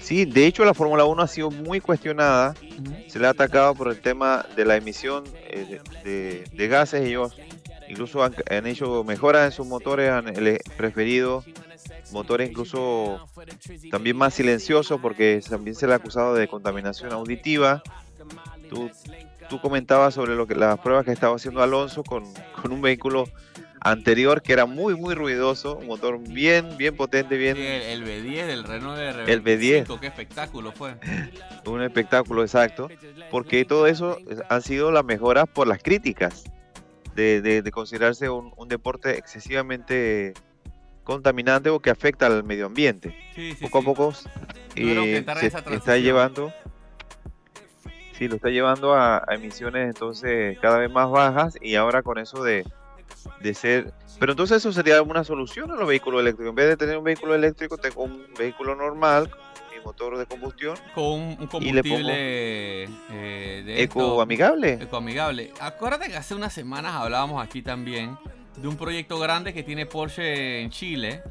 Sí, 0.00 0.24
de 0.24 0.46
hecho 0.46 0.64
la 0.64 0.74
Fórmula 0.74 1.04
1 1.04 1.22
ha 1.22 1.26
sido 1.26 1.50
muy 1.50 1.80
cuestionada. 1.80 2.54
Se 3.08 3.18
le 3.18 3.26
ha 3.26 3.30
atacado 3.30 3.74
por 3.74 3.88
el 3.88 4.00
tema 4.00 4.46
de 4.56 4.64
la 4.64 4.76
emisión 4.76 5.24
eh, 5.48 5.80
de, 6.04 6.10
de- 6.10 6.44
de 6.52 6.68
gases. 6.68 7.02
Ellos 7.06 7.36
incluso 7.88 8.22
han, 8.22 8.34
han 8.50 8.66
hecho 8.66 9.02
mejoras 9.04 9.46
en 9.46 9.52
sus 9.52 9.66
motores, 9.66 10.10
han 10.10 10.26
preferido 10.76 11.44
motores 12.12 12.50
incluso 12.50 13.26
también 13.90 14.16
más 14.16 14.34
silenciosos 14.34 15.00
porque 15.00 15.40
también 15.48 15.74
se 15.74 15.86
le 15.86 15.92
ha 15.92 15.96
acusado 15.96 16.34
de 16.34 16.46
contaminación 16.48 17.12
auditiva. 17.12 17.82
Tú, 18.68 18.90
tú 19.48 19.60
comentabas 19.60 20.14
sobre 20.14 20.34
lo 20.34 20.46
que 20.46 20.54
las 20.56 20.78
pruebas 20.80 21.04
que 21.04 21.12
estaba 21.12 21.36
haciendo 21.36 21.62
Alonso 21.62 22.02
con, 22.02 22.24
con 22.60 22.72
un 22.72 22.80
vehículo 22.82 23.28
anterior 23.80 24.42
que 24.42 24.52
era 24.52 24.66
muy 24.66 24.94
muy 24.96 25.14
ruidoso, 25.14 25.76
un 25.76 25.86
motor 25.86 26.18
bien 26.18 26.76
bien 26.76 26.96
potente, 26.96 27.36
bien 27.36 27.56
el, 27.56 27.82
el 27.82 28.04
B10 28.04 28.46
del 28.46 28.64
Renault 28.64 28.96
de 28.98 29.32
El 29.32 29.42
B10. 29.44 29.98
Qué 30.00 30.06
espectáculo 30.06 30.72
fue. 30.72 30.94
un 31.66 31.82
espectáculo 31.82 32.42
exacto, 32.42 32.88
porque 33.30 33.64
todo 33.64 33.86
eso 33.86 34.18
es- 34.28 34.42
han 34.48 34.62
sido 34.62 34.90
las 34.92 35.04
mejoras 35.04 35.46
por 35.52 35.66
las 35.66 35.82
críticas 35.82 36.44
de, 37.14 37.40
de- 37.42 37.62
de 37.62 37.70
considerarse 37.70 38.28
un, 38.30 38.52
un 38.56 38.68
deporte 38.68 39.16
excesivamente 39.18 40.32
contaminante 41.04 41.70
o 41.70 41.78
que 41.80 41.90
afecta 41.90 42.26
al 42.26 42.42
medio 42.44 42.66
ambiente. 42.66 43.14
Sí, 43.34 43.52
sí, 43.54 43.64
poco 43.64 43.78
sí. 43.80 43.84
a 43.84 43.86
poco 43.86 44.12
eh, 44.76 45.24
se 45.40 45.46
está 45.74 45.96
llevando, 45.98 46.52
sí, 48.18 48.28
lo 48.28 48.36
está 48.36 48.48
llevando 48.48 48.94
a, 48.94 49.18
a 49.18 49.34
emisiones 49.34 49.86
entonces 49.86 50.58
cada 50.60 50.78
vez 50.78 50.90
más 50.90 51.10
bajas 51.10 51.56
y 51.60 51.74
ahora 51.76 52.02
con 52.02 52.18
eso 52.18 52.42
de, 52.42 52.64
de 53.40 53.54
ser, 53.54 53.92
pero 54.18 54.32
entonces 54.32 54.58
eso 54.58 54.72
sería 54.72 55.02
una 55.02 55.24
solución 55.24 55.70
a 55.70 55.76
los 55.76 55.88
vehículos 55.88 56.20
eléctricos. 56.20 56.50
En 56.50 56.54
vez 56.54 56.68
de 56.68 56.76
tener 56.76 56.98
un 56.98 57.04
vehículo 57.04 57.34
eléctrico, 57.34 57.76
tengo 57.78 58.04
un 58.04 58.26
vehículo 58.38 58.74
normal, 58.74 59.30
motor 59.86 60.18
de 60.18 60.26
combustión, 60.26 60.76
Con 60.94 61.04
un, 61.04 61.46
combustible 61.46 62.84
eh, 62.84 63.62
de 63.64 63.82
ecoamigable. 63.82 64.72
ecoamigable. 64.82 65.52
Acuérdate 65.60 66.08
que 66.08 66.16
hace 66.16 66.34
unas 66.34 66.52
semanas 66.52 66.94
hablábamos 66.94 67.42
aquí 67.42 67.62
también 67.62 68.18
de 68.56 68.66
un 68.66 68.76
proyecto 68.76 69.18
grande 69.18 69.54
que 69.54 69.62
tiene 69.62 69.86
Porsche 69.86 70.60
en 70.62 70.70
Chile 70.70 71.22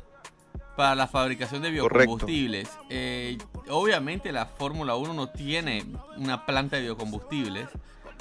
para 0.77 0.95
la 0.95 1.07
fabricación 1.07 1.61
de 1.61 1.71
biocombustibles. 1.71 2.69
Eh, 2.89 3.37
obviamente 3.69 4.31
la 4.31 4.45
Fórmula 4.45 4.95
1 4.95 5.13
no 5.13 5.29
tiene 5.29 5.83
una 6.17 6.45
planta 6.45 6.77
de 6.77 6.83
biocombustibles. 6.83 7.67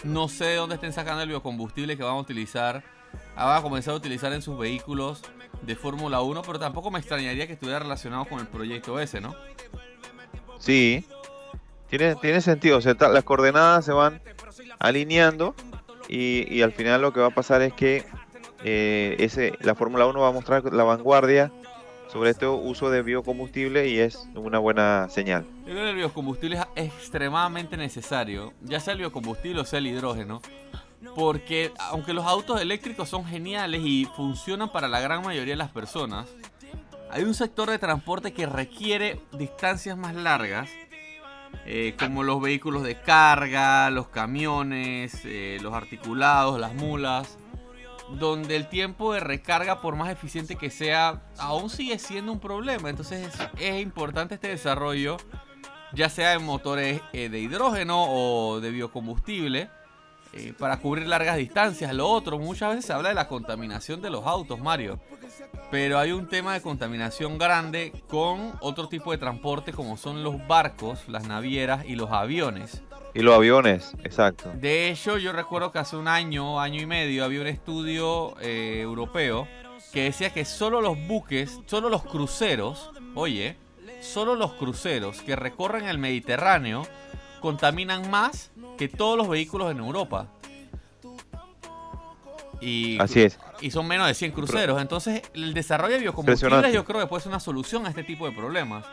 No 0.02 0.28
sé 0.28 0.47
de 0.47 0.57
dónde 0.57 0.75
estén 0.75 0.93
sacando 0.93 1.23
el 1.23 1.28
biocombustible 1.28 1.97
que 1.97 2.02
van 2.02 2.14
a 2.14 2.19
utilizar. 2.19 2.83
Van 3.37 3.56
a 3.56 3.62
comenzar 3.62 3.94
a 3.94 3.97
utilizar 3.97 4.33
en 4.33 4.42
sus 4.42 4.59
vehículos 4.59 5.23
de 5.62 5.76
Fórmula 5.76 6.21
1, 6.21 6.42
pero 6.42 6.59
tampoco 6.59 6.90
me 6.90 6.99
extrañaría 6.99 7.47
que 7.47 7.54
estuviera 7.54 7.78
relacionado 7.78 8.25
con 8.26 8.40
el 8.40 8.47
proyecto 8.47 9.00
ese, 9.00 9.21
¿no? 9.21 9.35
Sí, 10.59 11.06
tiene, 11.88 12.14
tiene 12.16 12.40
sentido. 12.40 12.78
O 12.78 12.80
sea, 12.80 12.94
las 12.94 13.25
coordenadas 13.25 13.85
se 13.85 13.92
van 13.92 14.21
alineando 14.78 15.54
y, 16.09 16.47
y 16.54 16.62
al 16.62 16.73
final 16.73 17.02
lo 17.02 17.12
que 17.12 17.21
va 17.21 17.26
a 17.26 17.35
pasar 17.35 17.62
es 17.62 17.73
que 17.73 18.04
eh, 18.64 19.16
ese, 19.18 19.52
la 19.61 19.75
Fórmula 19.75 20.06
1 20.06 20.18
va 20.18 20.28
a 20.28 20.33
mostrar 20.33 20.64
la 20.73 20.85
vanguardia 20.85 21.52
sobre 22.09 22.30
este 22.30 22.47
uso 22.47 22.90
de 22.90 23.02
biocombustible 23.02 23.88
y 23.88 23.99
es 23.99 24.26
una 24.35 24.59
buena 24.59 25.09
señal. 25.11 25.44
Yo 25.66 25.73
creo 25.73 25.85
que 25.85 25.90
el 25.90 25.97
biocombustible 25.97 26.59
es 26.75 26.87
extremadamente 26.87 27.76
necesario, 27.76 28.54
ya 28.62 28.80
sea 28.80 28.94
el 28.94 29.00
biocombustible 29.00 29.61
o 29.61 29.64
sea 29.64 29.80
el 29.80 29.88
hidrógeno, 29.88 30.40
porque 31.15 31.73
aunque 31.79 32.13
los 32.13 32.27
autos 32.27 32.61
eléctricos 32.61 33.09
son 33.09 33.25
geniales 33.25 33.83
y 33.85 34.07
funcionan 34.17 34.71
para 34.71 34.89
la 34.89 35.01
gran 35.01 35.23
mayoría 35.23 35.53
de 35.53 35.59
las 35.59 35.71
personas, 35.71 36.27
hay 37.11 37.23
un 37.23 37.35
sector 37.35 37.71
de 37.71 37.79
transporte 37.79 38.33
que 38.33 38.47
requiere 38.47 39.21
distancias 39.33 39.97
más 39.97 40.15
largas, 40.15 40.69
eh, 41.67 41.95
como 41.99 42.25
los 42.25 42.41
vehículos 42.41 42.83
de 42.83 43.01
carga, 43.01 43.89
los 43.91 44.09
camiones, 44.09 45.21
eh, 45.25 45.59
los 45.63 45.75
articulados, 45.75 46.59
las 46.59 46.75
mulas, 46.75 47.39
donde 48.11 48.57
el 48.57 48.69
tiempo 48.69 49.15
de 49.15 49.21
recarga, 49.21 49.81
por 49.81 49.97
más 49.97 50.11
eficiente 50.11 50.57
que 50.57 50.71
sea, 50.71 51.23
aún 51.39 51.71
sigue 51.71 51.99
siendo 51.99 52.33
un 52.33 52.41
problema. 52.41 52.91
Entonces 52.91 53.29
es, 53.29 53.49
es 53.61 53.81
importante 53.81 54.35
este 54.35 54.49
desarrollo, 54.49 55.17
ya 55.93 56.09
sea 56.09 56.35
en 56.35 56.45
motores 56.45 57.01
eh, 57.13 57.29
de 57.29 57.39
hidrógeno 57.39 58.07
o 58.09 58.61
de 58.61 58.71
biocombustible, 58.71 59.71
eh, 60.37 60.53
para 60.59 60.79
cubrir 60.79 61.07
largas 61.07 61.37
distancias. 61.37 61.95
Lo 61.95 62.09
otro, 62.09 62.38
muchas 62.38 62.71
veces 62.71 62.87
se 62.87 62.93
habla 62.93 63.11
de 63.11 63.14
la 63.14 63.29
contaminación 63.29 64.03
de 64.03 64.11
los 64.11 64.26
autos, 64.26 64.59
Mario. 64.59 64.99
Pero 65.71 65.99
hay 65.99 66.12
un 66.12 66.29
tema 66.29 66.55
de 66.55 66.61
contaminación 66.61 67.38
grande 67.38 67.93
con 68.09 68.53
otro 68.61 68.88
tipo 68.88 69.12
de 69.12 69.19
transporte 69.19 69.73
como 69.73 69.97
son 69.97 70.25
los 70.25 70.47
barcos, 70.47 71.09
las 71.09 71.26
navieras 71.29 71.85
y 71.87 71.95
los 71.95 72.11
aviones. 72.11 72.83
Y 73.14 73.21
los 73.21 73.35
aviones, 73.35 73.93
exacto. 74.03 74.50
De 74.55 74.91
hecho, 74.91 75.19
yo 75.19 75.33
recuerdo 75.33 75.71
que 75.71 75.79
hace 75.79 75.97
un 75.97 76.09
año, 76.09 76.61
año 76.61 76.83
y 76.83 76.87
medio, 76.87 77.25
había 77.25 77.41
un 77.41 77.47
estudio 77.47 78.35
eh, 78.41 78.81
europeo 78.83 79.47
que 79.93 80.03
decía 80.03 80.31
que 80.31 80.45
solo 80.45 80.81
los 80.81 80.99
buques, 81.07 81.61
solo 81.67 81.88
los 81.88 82.03
cruceros, 82.03 82.91
oye, 83.14 83.57
solo 84.00 84.35
los 84.35 84.55
cruceros 84.55 85.23
que 85.23 85.37
recorren 85.37 85.87
el 85.87 85.99
Mediterráneo 85.99 86.83
contaminan 87.45 88.11
más 88.11 88.51
que 88.79 88.89
todos 88.89 89.19
los 89.19 89.29
vehículos 89.29 89.71
en 89.71 89.77
Europa. 89.79 90.29
Y, 92.63 92.99
Así 92.99 93.21
es. 93.23 93.39
y 93.61 93.71
son 93.71 93.87
menos 93.87 94.07
de 94.07 94.15
100 94.15 94.33
cruceros. 94.33 94.81
Entonces, 94.81 95.21
el 95.35 95.53
desarrollo 95.53 95.93
de 95.95 96.01
biocombustibles 96.01 96.73
yo 96.73 96.85
creo 96.87 97.01
que 97.01 97.07
puede 97.07 97.23
ser 97.23 97.29
una 97.31 97.41
solución 97.41 97.85
a 97.85 97.91
este 97.91 98.03
tipo 98.03 98.27
de 98.27 98.33
problemas. 98.35 98.87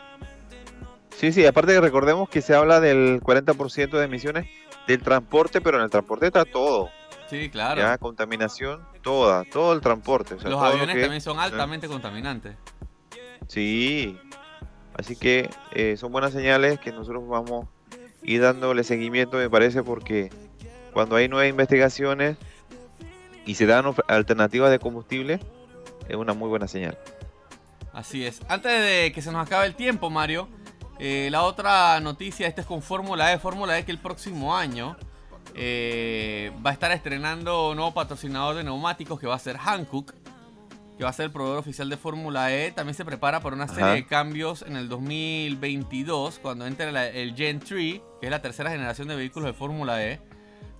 Sí, 1.16 1.32
sí, 1.32 1.46
aparte 1.46 1.72
que 1.72 1.80
recordemos 1.80 2.28
que 2.28 2.42
se 2.42 2.54
habla 2.54 2.80
del 2.80 3.22
40% 3.22 3.90
de 3.90 4.04
emisiones 4.04 4.46
del 4.86 5.00
transporte, 5.00 5.62
pero 5.62 5.78
en 5.78 5.84
el 5.84 5.90
transporte 5.90 6.26
está 6.26 6.44
todo. 6.44 6.90
Sí, 7.30 7.48
claro. 7.48 7.80
Ya, 7.80 7.96
contaminación, 7.96 8.82
toda, 9.02 9.44
todo 9.44 9.72
el 9.72 9.80
transporte. 9.80 10.34
o 10.34 10.40
sea, 10.40 10.50
Los 10.50 10.60
lo 10.60 10.66
aviones 10.66 10.94
que- 10.94 11.00
también 11.00 11.22
son 11.22 11.38
altamente 11.40 11.88
contaminantes. 11.88 12.56
Sí, 13.48 14.18
así 14.98 15.16
que 15.16 15.48
eh, 15.72 15.96
son 15.96 16.12
buenas 16.12 16.32
señales 16.32 16.78
que 16.78 16.92
nosotros 16.92 17.26
vamos 17.26 17.66
ir 18.24 18.40
dándole 18.40 18.84
seguimiento, 18.84 19.36
me 19.36 19.50
parece, 19.50 19.82
porque 19.82 20.30
cuando 20.92 21.16
hay 21.16 21.28
nuevas 21.28 21.48
investigaciones 21.48 22.36
y 23.46 23.54
se 23.54 23.66
dan 23.66 23.86
alternativas 24.08 24.70
de 24.70 24.78
combustible, 24.78 25.40
es 26.08 26.16
una 26.16 26.32
muy 26.34 26.48
buena 26.48 26.68
señal. 26.68 26.98
Así 27.92 28.24
es. 28.24 28.40
Antes 28.48 28.72
de 28.72 29.12
que 29.14 29.20
se 29.22 29.32
nos 29.32 29.46
acabe 29.46 29.66
el 29.66 29.74
tiempo, 29.74 30.08
Mario, 30.10 30.48
eh, 30.98 31.28
la 31.30 31.42
otra 31.42 31.98
noticia, 32.00 32.46
esta 32.46 32.60
es 32.62 32.66
con 32.66 32.80
Fórmula 32.82 33.32
E. 33.32 33.38
Fórmula 33.38 33.78
E 33.78 33.84
que 33.84 33.92
el 33.92 33.98
próximo 33.98 34.56
año 34.56 34.96
eh, 35.54 36.52
va 36.64 36.70
a 36.70 36.72
estar 36.72 36.92
estrenando 36.92 37.70
un 37.70 37.76
nuevo 37.76 37.92
patrocinador 37.92 38.54
de 38.56 38.64
neumáticos 38.64 39.18
que 39.20 39.26
va 39.26 39.34
a 39.34 39.38
ser 39.38 39.56
Hankook, 39.58 40.12
que 40.96 41.04
va 41.04 41.10
a 41.10 41.12
ser 41.12 41.26
el 41.26 41.32
proveedor 41.32 41.58
oficial 41.58 41.88
de 41.90 41.96
Fórmula 41.96 42.54
E. 42.54 42.70
También 42.72 42.94
se 42.94 43.04
prepara 43.04 43.40
para 43.40 43.56
una 43.56 43.66
serie 43.68 43.84
Ajá. 43.84 43.92
de 43.94 44.06
cambios 44.06 44.62
en 44.62 44.76
el 44.76 44.88
2022, 44.88 46.38
cuando 46.38 46.66
entre 46.66 46.92
la- 46.92 47.08
el 47.08 47.34
Gen 47.34 47.58
3, 47.60 48.00
que 48.22 48.28
es 48.28 48.30
la 48.30 48.40
tercera 48.40 48.70
generación 48.70 49.08
de 49.08 49.16
vehículos 49.16 49.48
de 49.48 49.52
Fórmula 49.52 50.06
E. 50.06 50.20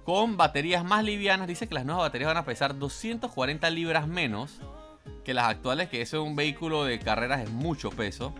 con 0.05 0.37
baterías 0.37 0.85
más 0.85 1.03
livianas. 1.03 1.49
Dice 1.49 1.67
que 1.67 1.75
las 1.75 1.85
nuevas 1.85 2.05
baterías 2.05 2.29
van 2.29 2.37
a 2.37 2.45
pesar 2.45 2.79
240 2.79 3.69
libras 3.71 4.07
menos 4.07 4.61
que 5.25 5.35
las 5.35 5.49
actuales, 5.49 5.89
que 5.89 6.03
eso 6.03 6.23
es 6.23 6.29
un 6.29 6.37
vehículo 6.37 6.85
de 6.85 7.01
carreras 7.01 7.43
es 7.43 7.51
mucho 7.51 7.91
peso. 7.91 8.33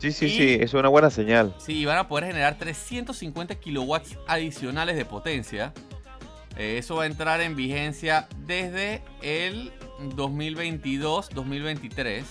Sí, 0.00 0.12
sí, 0.12 0.28
sí, 0.28 0.58
es 0.60 0.74
una 0.74 0.90
buena 0.90 1.08
señal. 1.08 1.54
Sí, 1.56 1.86
van 1.86 1.96
a 1.96 2.08
poder 2.08 2.26
generar 2.26 2.58
350 2.58 3.54
kilowatts 3.54 4.18
adicionales 4.26 4.96
de 4.96 5.06
potencia. 5.06 5.72
Eh, 6.58 6.76
eso 6.76 6.96
va 6.96 7.04
a 7.04 7.06
entrar 7.06 7.40
en 7.40 7.56
vigencia 7.56 8.28
desde 8.44 9.02
el 9.22 9.72
2022-2023. 10.14 12.24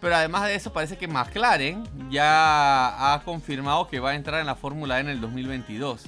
Pero 0.00 0.14
además 0.14 0.44
de 0.44 0.54
eso, 0.54 0.72
parece 0.72 0.96
que 0.96 1.08
McLaren 1.08 1.84
ya 2.10 3.14
ha 3.14 3.22
confirmado 3.22 3.88
que 3.88 4.00
va 4.00 4.10
a 4.10 4.14
entrar 4.14 4.40
en 4.40 4.46
la 4.46 4.54
Fórmula 4.54 4.98
E 4.98 5.00
en 5.00 5.08
el 5.08 5.20
2022. 5.20 6.06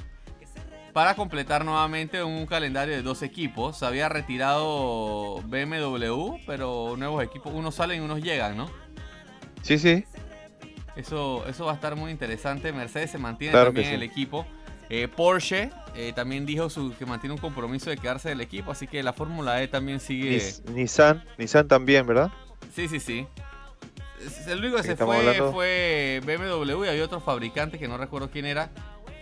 Para 0.93 1.15
completar 1.15 1.65
nuevamente 1.65 2.23
un 2.23 2.47
calendario 2.47 2.95
de 2.95 3.03
dos 3.03 3.23
equipos. 3.23 3.79
Se 3.79 3.87
había 3.87 4.09
retirado 4.09 5.41
BMW, 5.43 6.39
pero 6.47 6.97
nuevos 6.97 7.23
equipos, 7.23 7.53
unos 7.55 7.75
salen 7.77 8.03
y 8.03 8.05
unos 8.05 8.21
llegan, 8.21 8.57
¿no? 8.57 8.71
Sí, 9.63 9.79
sí. 9.79 10.05
Eso, 10.97 11.47
eso 11.47 11.67
va 11.67 11.73
a 11.73 11.75
estar 11.75 11.95
muy 11.95 12.11
interesante. 12.11 12.73
Mercedes 12.73 13.13
se 13.13 13.19
mantiene 13.19 13.53
también 13.53 13.89
en 13.89 13.95
el 13.95 14.03
equipo. 14.03 14.45
Eh, 14.91 15.07
Porsche 15.07 15.71
eh, 15.95 16.13
también 16.15 16.47
dijo 16.47 16.71
su, 16.71 16.95
que 16.97 17.05
mantiene 17.05 17.35
un 17.35 17.41
compromiso 17.41 17.91
de 17.91 17.99
quedarse 17.99 18.31
del 18.31 18.41
equipo, 18.41 18.71
así 18.71 18.87
que 18.87 19.03
la 19.03 19.13
Fórmula 19.13 19.63
E 19.63 19.69
también 19.69 20.01
sigue. 20.01 20.43
Nissan, 20.73 21.23
Nissan 21.37 21.69
también, 21.69 22.07
¿verdad? 22.07 22.31
Sí, 22.75 22.89
sí, 22.89 22.99
sí. 22.99 23.27
El 24.47 24.59
único 24.61 24.77
que 24.77 24.83
se 24.83 24.97
fue 24.97 25.51
fue 25.53 26.21
BMW 26.25 26.85
y 26.85 26.89
hay 26.89 27.01
otro 27.01 27.21
fabricante 27.21 27.79
que 27.79 27.89
no 27.89 27.97
recuerdo 27.99 28.31
quién 28.31 28.47
era, 28.47 28.71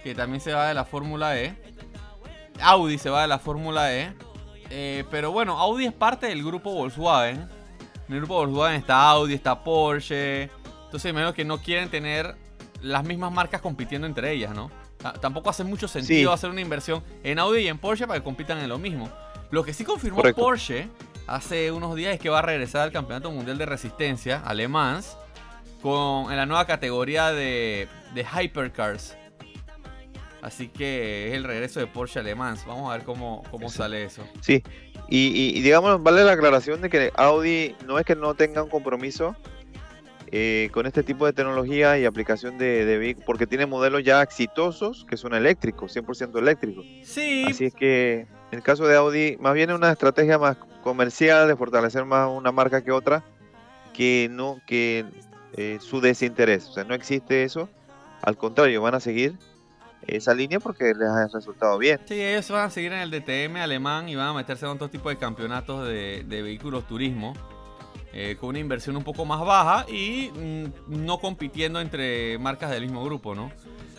que 0.03 0.15
también 0.15 0.41
se 0.41 0.53
va 0.53 0.69
de 0.69 0.75
la 0.75 0.85
Fórmula 0.85 1.39
E. 1.39 1.55
Audi 2.61 2.99
se 2.99 3.11
va 3.11 3.23
de 3.23 3.29
la 3.29 3.39
Fórmula 3.39 3.95
E. 3.95 4.13
Eh, 4.71 5.05
pero 5.11 5.33
bueno, 5.33 5.59
Audi 5.59 5.87
es 5.87 5.93
parte 5.93 6.27
del 6.27 6.43
grupo 6.45 6.73
Volkswagen. 6.73 7.49
En 8.09 8.15
el 8.15 8.19
grupo 8.21 8.35
Volkswagen 8.35 8.77
está 8.77 9.09
Audi, 9.11 9.35
está 9.35 9.63
Porsche. 9.63 10.51
Entonces, 10.85 11.13
menos 11.13 11.35
que 11.35 11.45
no 11.45 11.59
quieren 11.59 11.91
tener 11.91 12.37
las 12.81 13.05
mismas 13.05 13.33
marcas 13.33 13.61
compitiendo 13.61 14.07
entre 14.07 14.33
ellas, 14.33 14.55
¿no? 14.55 14.71
tampoco 15.21 15.51
hace 15.51 15.63
mucho 15.63 15.87
sentido 15.87 16.33
hacer 16.33 16.51
una 16.51 16.61
inversión 16.61 17.03
en 17.23 17.39
Audi 17.39 17.61
y 17.61 17.69
en 17.69 17.79
Porsche 17.79 18.07
para 18.07 18.19
que 18.19 18.25
compitan 18.25 18.59
en 18.59 18.69
lo 18.69 18.79
mismo. 18.79 19.09
Lo 19.51 19.63
que 19.63 19.73
sí 19.73 19.85
confirmó 19.85 20.23
Porsche 20.35 20.89
hace 21.27 21.73
unos 21.73 21.95
días 21.97 22.15
es 22.15 22.21
que 22.21 22.29
va 22.29 22.41
a 22.41 22.43
regresar 22.43 22.83
al 22.83 22.93
Campeonato 22.93 23.31
Mundial 23.31 23.59
de 23.59 23.67
Resistencia, 23.67 24.43
alemán, 24.45 25.03
con, 25.83 26.31
en 26.31 26.37
la 26.37 26.47
nueva 26.47 26.67
categoría 26.67 27.33
de, 27.33 27.89
de 28.15 28.25
Hypercars. 28.25 29.17
Así 30.43 30.69
que 30.69 31.29
es 31.29 31.35
el 31.35 31.45
regreso 31.45 31.81
de 31.81 31.87
Porsche 31.89 32.21
alemán. 32.21 32.57
Vamos 32.67 32.91
a 32.91 32.97
ver 32.97 33.05
cómo, 33.05 33.43
cómo 33.51 33.69
sale 33.69 34.05
eso. 34.05 34.23
Sí, 34.41 34.63
y, 35.09 35.57
y, 35.59 35.61
digamos, 35.61 36.01
vale 36.03 36.23
la 36.23 36.33
aclaración 36.33 36.81
de 36.83 36.91
que 36.91 37.11
Audi 37.17 37.75
no 37.87 37.99
es 37.99 38.05
que 38.05 38.15
no 38.15 38.35
tenga 38.35 38.63
un 38.63 38.71
compromiso 38.71 39.35
eh, 40.31 40.69
con 40.73 40.87
este 40.87 41.03
tipo 41.03 41.27
de 41.27 41.33
tecnología 41.33 41.99
y 41.99 42.05
aplicación 42.05 42.59
de, 42.59 42.85
de 42.85 43.17
porque 43.27 43.47
tiene 43.47 43.67
modelos 43.67 44.05
ya 44.05 44.23
exitosos 44.23 45.05
que 45.09 45.17
son 45.17 45.35
eléctricos, 45.35 45.97
100% 45.97 46.39
eléctricos. 46.39 46.85
Sí. 47.03 47.45
Así 47.49 47.65
es 47.67 47.75
que 47.75 48.27
en 48.53 48.59
el 48.59 48.63
caso 48.63 48.87
de 48.87 48.97
Audi, 48.97 49.37
más 49.41 49.55
bien 49.55 49.71
es 49.71 49.77
una 49.77 49.91
estrategia 49.91 50.39
más 50.39 50.57
comercial 50.87 51.49
de 51.49 51.57
fortalecer 51.57 52.05
más 52.05 52.29
una 52.31 52.53
marca 52.53 52.81
que 52.81 52.93
otra, 52.93 53.25
que 53.93 54.29
no, 54.31 54.61
que 54.69 55.05
eh, 55.55 55.79
su 55.81 56.01
desinterés. 56.01 56.69
O 56.69 56.73
sea, 56.75 56.85
no 56.85 56.95
existe 56.95 57.43
eso. 57.43 57.69
Al 58.23 58.37
contrario, 58.37 58.81
van 58.83 58.95
a 58.95 59.01
seguir 59.01 59.35
esa 60.07 60.33
línea 60.33 60.61
porque 60.61 60.95
les 60.95 61.09
ha 61.09 61.27
resultado 61.27 61.77
bien. 61.77 61.99
Sí, 62.05 62.23
ellos 62.23 62.49
van 62.53 62.67
a 62.67 62.71
seguir 62.71 62.93
en 62.93 63.01
el 63.01 63.11
DTM 63.11 63.57
alemán 63.57 64.09
y 64.09 64.15
van 64.15 64.29
a 64.29 64.35
meterse 64.35 64.65
en 64.65 64.71
otro 64.71 64.89
tipo 64.89 65.09
de 65.09 65.17
campeonatos 65.17 65.89
de, 65.89 66.23
de 66.25 66.43
vehículos 66.43 66.87
turismo. 66.87 67.35
Eh, 68.13 68.37
con 68.39 68.51
una 68.51 68.61
inversión 68.61 68.97
un 68.97 69.03
poco 69.03 69.25
más 69.25 69.41
baja 69.45 69.85
y 69.91 70.31
mm, 70.31 71.05
no 71.05 71.19
compitiendo 71.19 71.81
entre 71.81 72.39
marcas 72.39 72.71
del 72.71 72.83
mismo 72.83 73.05
grupo, 73.05 73.35
¿no? 73.35 73.51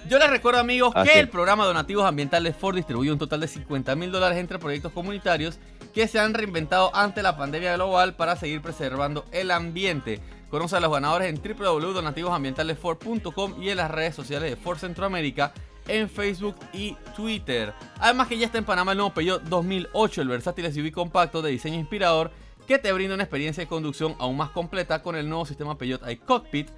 Yo 0.10 0.18
les 0.20 0.30
recuerdo, 0.30 0.62
amigos, 0.62 0.94
que 1.04 1.20
el 1.20 1.28
programa 1.28 1.66
Donativos 1.66 2.06
Ambientales 2.06 2.56
Ford 2.56 2.78
distribuye 2.78 3.12
un 3.12 3.20
total 3.20 3.42
de 3.42 3.48
50 3.50 3.94
mil 3.96 4.10
dólares 4.10 4.38
entre 4.38 4.58
proyectos 4.58 4.94
comunitarios 4.94 5.60
que 5.98 6.08
se 6.08 6.20
han 6.20 6.36
reinventado 6.36 6.96
ante 6.96 7.24
la 7.24 7.36
pandemia 7.36 7.74
global 7.74 8.14
para 8.14 8.36
seguir 8.36 8.62
preservando 8.62 9.26
el 9.32 9.50
ambiente. 9.50 10.20
Conoce 10.52 10.76
a 10.76 10.80
los 10.80 10.92
ganadores 10.92 11.28
en 11.28 11.42
www.donativosambientalesford.com 11.42 13.64
y 13.64 13.72
en 13.72 13.78
las 13.78 13.90
redes 13.90 14.14
sociales 14.14 14.52
de 14.52 14.58
Ford 14.58 14.78
Centroamérica 14.78 15.54
en 15.88 16.08
Facebook 16.08 16.56
y 16.72 16.96
Twitter. 17.16 17.74
Además 17.98 18.28
que 18.28 18.38
ya 18.38 18.46
está 18.46 18.60
en 18.60 18.66
Panamá 18.66 18.92
el 18.92 19.00
nuevo 19.00 19.12
Peugeot 19.12 19.42
2008, 19.46 20.22
el 20.22 20.28
versátil 20.28 20.72
SUV 20.72 20.92
compacto 20.92 21.42
de 21.42 21.50
diseño 21.50 21.80
inspirador 21.80 22.30
que 22.68 22.78
te 22.78 22.94
brinda 22.94 23.16
una 23.16 23.24
experiencia 23.24 23.64
de 23.64 23.68
conducción 23.68 24.16
aún 24.20 24.38
más 24.38 24.52
completa 24.52 25.02
con 25.02 25.16
el 25.16 25.28
nuevo 25.28 25.48
sistema 25.48 25.80
Peugeot 25.80 26.08
iCockpit 26.08 26.70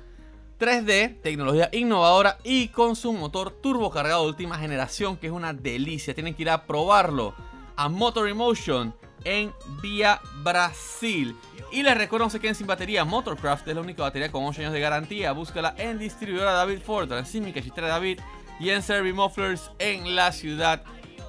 3D, 0.57 1.21
tecnología 1.21 1.67
innovadora 1.73 2.37
y 2.45 2.69
con 2.69 2.95
su 2.95 3.11
motor 3.11 3.51
turbo 3.51 3.91
cargado 3.91 4.23
de 4.23 4.29
última 4.29 4.57
generación, 4.57 5.17
que 5.17 5.27
es 5.27 5.33
una 5.33 5.51
delicia. 5.51 6.13
Tienen 6.13 6.35
que 6.35 6.43
ir 6.43 6.49
a 6.49 6.65
probarlo 6.65 7.33
a 7.75 7.89
Motor 7.89 8.29
Emotion 8.29 8.93
en 9.23 9.53
Vía 9.81 10.21
Brasil. 10.43 11.35
Y 11.71 11.83
les 11.83 11.97
recuerdo, 11.97 12.25
no 12.25 12.29
se 12.29 12.39
queden 12.39 12.55
sin 12.55 12.67
batería. 12.67 13.05
Motorcraft 13.05 13.67
es 13.67 13.75
la 13.75 13.81
única 13.81 14.03
batería 14.03 14.31
con 14.31 14.43
8 14.45 14.61
años 14.61 14.73
de 14.73 14.79
garantía. 14.79 15.31
Búscala 15.31 15.75
en 15.77 15.99
distribuidora 15.99 16.53
David 16.53 16.79
Ford, 16.79 17.07
Transímica, 17.07 17.61
Chistera 17.61 17.87
David 17.87 18.19
y 18.59 18.69
en 18.69 18.81
Servi 18.81 19.13
Mufflers 19.13 19.71
en 19.79 20.15
la 20.15 20.31
ciudad 20.31 20.83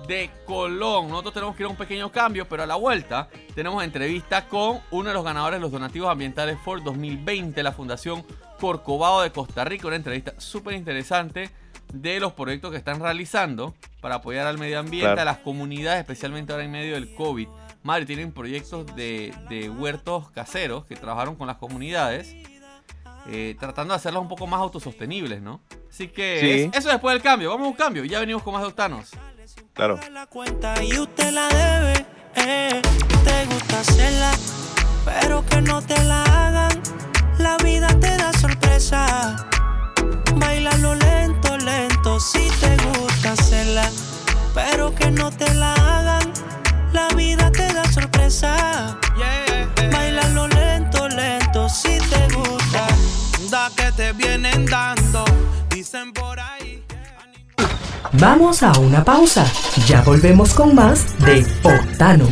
de 0.08 0.30
Colón. 0.46 1.08
Nosotros 1.08 1.34
tenemos 1.34 1.56
que 1.56 1.62
ir 1.62 1.66
a 1.66 1.70
un 1.70 1.76
pequeño 1.76 2.10
cambio, 2.10 2.48
pero 2.48 2.62
a 2.62 2.66
la 2.66 2.76
vuelta 2.76 3.28
tenemos 3.54 3.84
entrevista 3.84 4.46
con 4.48 4.80
uno 4.90 5.08
de 5.08 5.14
los 5.14 5.24
ganadores 5.24 5.58
de 5.58 5.62
los 5.62 5.70
donativos 5.70 6.10
ambientales 6.10 6.58
Ford 6.64 6.82
2020, 6.82 7.62
la 7.62 7.72
Fundación 7.72 8.24
Corcovado 8.58 9.22
de 9.22 9.30
Costa 9.30 9.64
Rica. 9.64 9.86
Una 9.86 9.96
entrevista 9.96 10.34
súper 10.38 10.74
interesante 10.74 11.50
de 11.92 12.20
los 12.20 12.32
proyectos 12.32 12.70
que 12.70 12.76
están 12.76 13.00
realizando 13.00 13.74
para 14.00 14.16
apoyar 14.16 14.46
al 14.46 14.58
medio 14.58 14.78
ambiente, 14.78 15.20
a 15.20 15.24
las 15.24 15.38
comunidades, 15.38 16.00
especialmente 16.00 16.52
ahora 16.52 16.64
en 16.64 16.70
medio 16.70 16.94
del 16.94 17.14
COVID. 17.14 17.48
Madre, 17.82 18.04
tienen 18.04 18.32
proyectos 18.32 18.94
de, 18.94 19.72
huertos 19.78 20.30
caseros 20.30 20.84
que 20.84 20.96
trabajaron 20.96 21.34
con 21.36 21.46
las 21.46 21.56
comunidades, 21.56 22.34
eh, 23.26 23.56
tratando 23.58 23.94
de 23.94 23.96
hacerlos 23.96 24.22
un 24.22 24.28
poco 24.28 24.46
más 24.46 24.60
autosostenibles, 24.60 25.40
¿no? 25.40 25.60
Así 25.88 26.08
que 26.08 26.70
eso 26.72 26.88
después 26.88 27.14
del 27.14 27.22
cambio. 27.22 27.50
Vamos 27.50 27.66
a 27.66 27.70
un 27.70 27.76
cambio. 27.76 28.04
Ya 28.04 28.20
venimos 28.20 28.42
con 28.42 28.52
más 28.52 28.62
de 28.62 28.68
Octanos. 28.68 29.10
Claro. 29.72 29.98
La 30.12 30.26
cuenta 30.26 30.82
y 30.82 30.98
usted 30.98 31.32
la 31.32 31.48
debe, 31.48 32.06
eh. 32.36 32.82
Te 33.24 33.46
gusta 33.46 33.80
hacerla, 33.80 34.32
pero 35.04 35.44
que 35.46 35.60
no 35.62 35.82
te 35.82 36.02
la 36.04 36.22
hagan. 36.24 36.82
La 37.38 37.56
vida 37.58 37.88
te 38.00 38.16
da 38.16 38.32
sorpresa. 38.34 39.48
Bailalo 40.36 40.94
lento, 40.94 41.56
lento, 41.58 42.20
si 42.20 42.48
te 42.60 42.76
gusta 42.98 43.32
hacerla, 43.32 43.90
pero 44.54 44.94
que 44.94 45.10
no 45.10 45.30
te 45.30 45.52
la 45.54 45.74
hagan. 45.74 45.99
Sorpresa. 48.30 48.96
Bailalo 49.92 50.46
lento, 50.48 51.08
lento, 51.08 51.68
si 51.68 51.98
te 51.98 52.34
gusta. 52.34 52.86
Da 53.50 53.70
que 53.76 53.90
te 53.92 54.12
vienen 54.12 54.66
dando, 54.66 55.24
dicen 55.70 56.12
por 56.12 56.38
ahí. 56.38 56.84
Vamos 58.12 58.62
a 58.62 58.72
una 58.78 59.04
pausa. 59.04 59.44
Ya 59.86 60.02
volvemos 60.02 60.54
con 60.54 60.74
más 60.74 61.18
de 61.18 61.44
Octanos. 61.62 62.30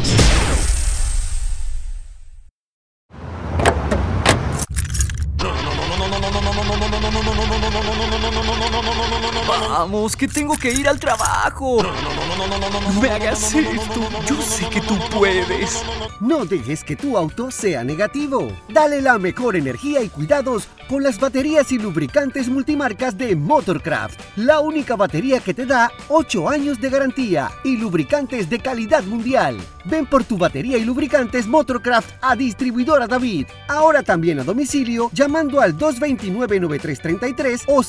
Vamos, 9.90 10.14
que 10.14 10.28
tengo 10.28 10.54
que 10.54 10.70
ir 10.70 10.86
al 10.86 11.00
trabajo. 11.00 11.82
No 11.82 13.00
me 13.00 13.08
hagas 13.08 13.54
esto. 13.54 14.06
Yo 14.26 14.42
sé 14.42 14.68
que 14.68 14.82
tú 14.82 14.98
puedes. 15.10 15.82
No 16.20 16.44
dejes 16.44 16.84
que 16.84 16.94
tu 16.94 17.16
auto 17.16 17.50
sea 17.50 17.84
negativo. 17.84 18.52
Dale 18.68 19.00
la 19.00 19.16
mejor 19.18 19.56
energía 19.56 20.02
y 20.02 20.10
cuidados 20.10 20.68
con 20.90 21.02
las 21.02 21.18
baterías 21.18 21.72
y 21.72 21.78
lubricantes 21.78 22.50
multimarcas 22.50 23.16
de 23.16 23.34
Motorcraft. 23.34 24.20
La 24.36 24.60
única 24.60 24.94
batería 24.94 25.40
que 25.40 25.54
te 25.54 25.64
da 25.64 25.90
8 26.08 26.50
años 26.50 26.78
de 26.80 26.90
garantía 26.90 27.50
y 27.64 27.78
lubricantes 27.78 28.50
de 28.50 28.58
calidad 28.58 29.04
mundial. 29.04 29.56
Ven 29.84 30.04
por 30.04 30.24
tu 30.24 30.36
batería 30.36 30.76
y 30.76 30.84
lubricantes 30.84 31.46
Motorcraft 31.46 32.10
a 32.20 32.36
distribuidora 32.36 33.06
David. 33.06 33.46
Ahora 33.68 34.02
también 34.02 34.40
a 34.40 34.44
domicilio 34.44 35.10
llamando 35.14 35.62
al 35.62 35.78
229-9333 35.78 37.64
o 37.66 37.82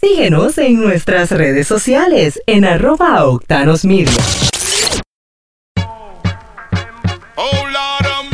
Síguenos 0.00 0.58
en 0.58 0.80
nuestras 0.80 1.30
redes 1.30 1.68
sociales 1.68 2.40
en 2.46 2.64
arroba 2.64 3.24
Octanos 3.24 3.84
Media. 3.84 4.10
Oh, 7.36 7.66
Lord 7.66 8.06
of. 8.06 8.32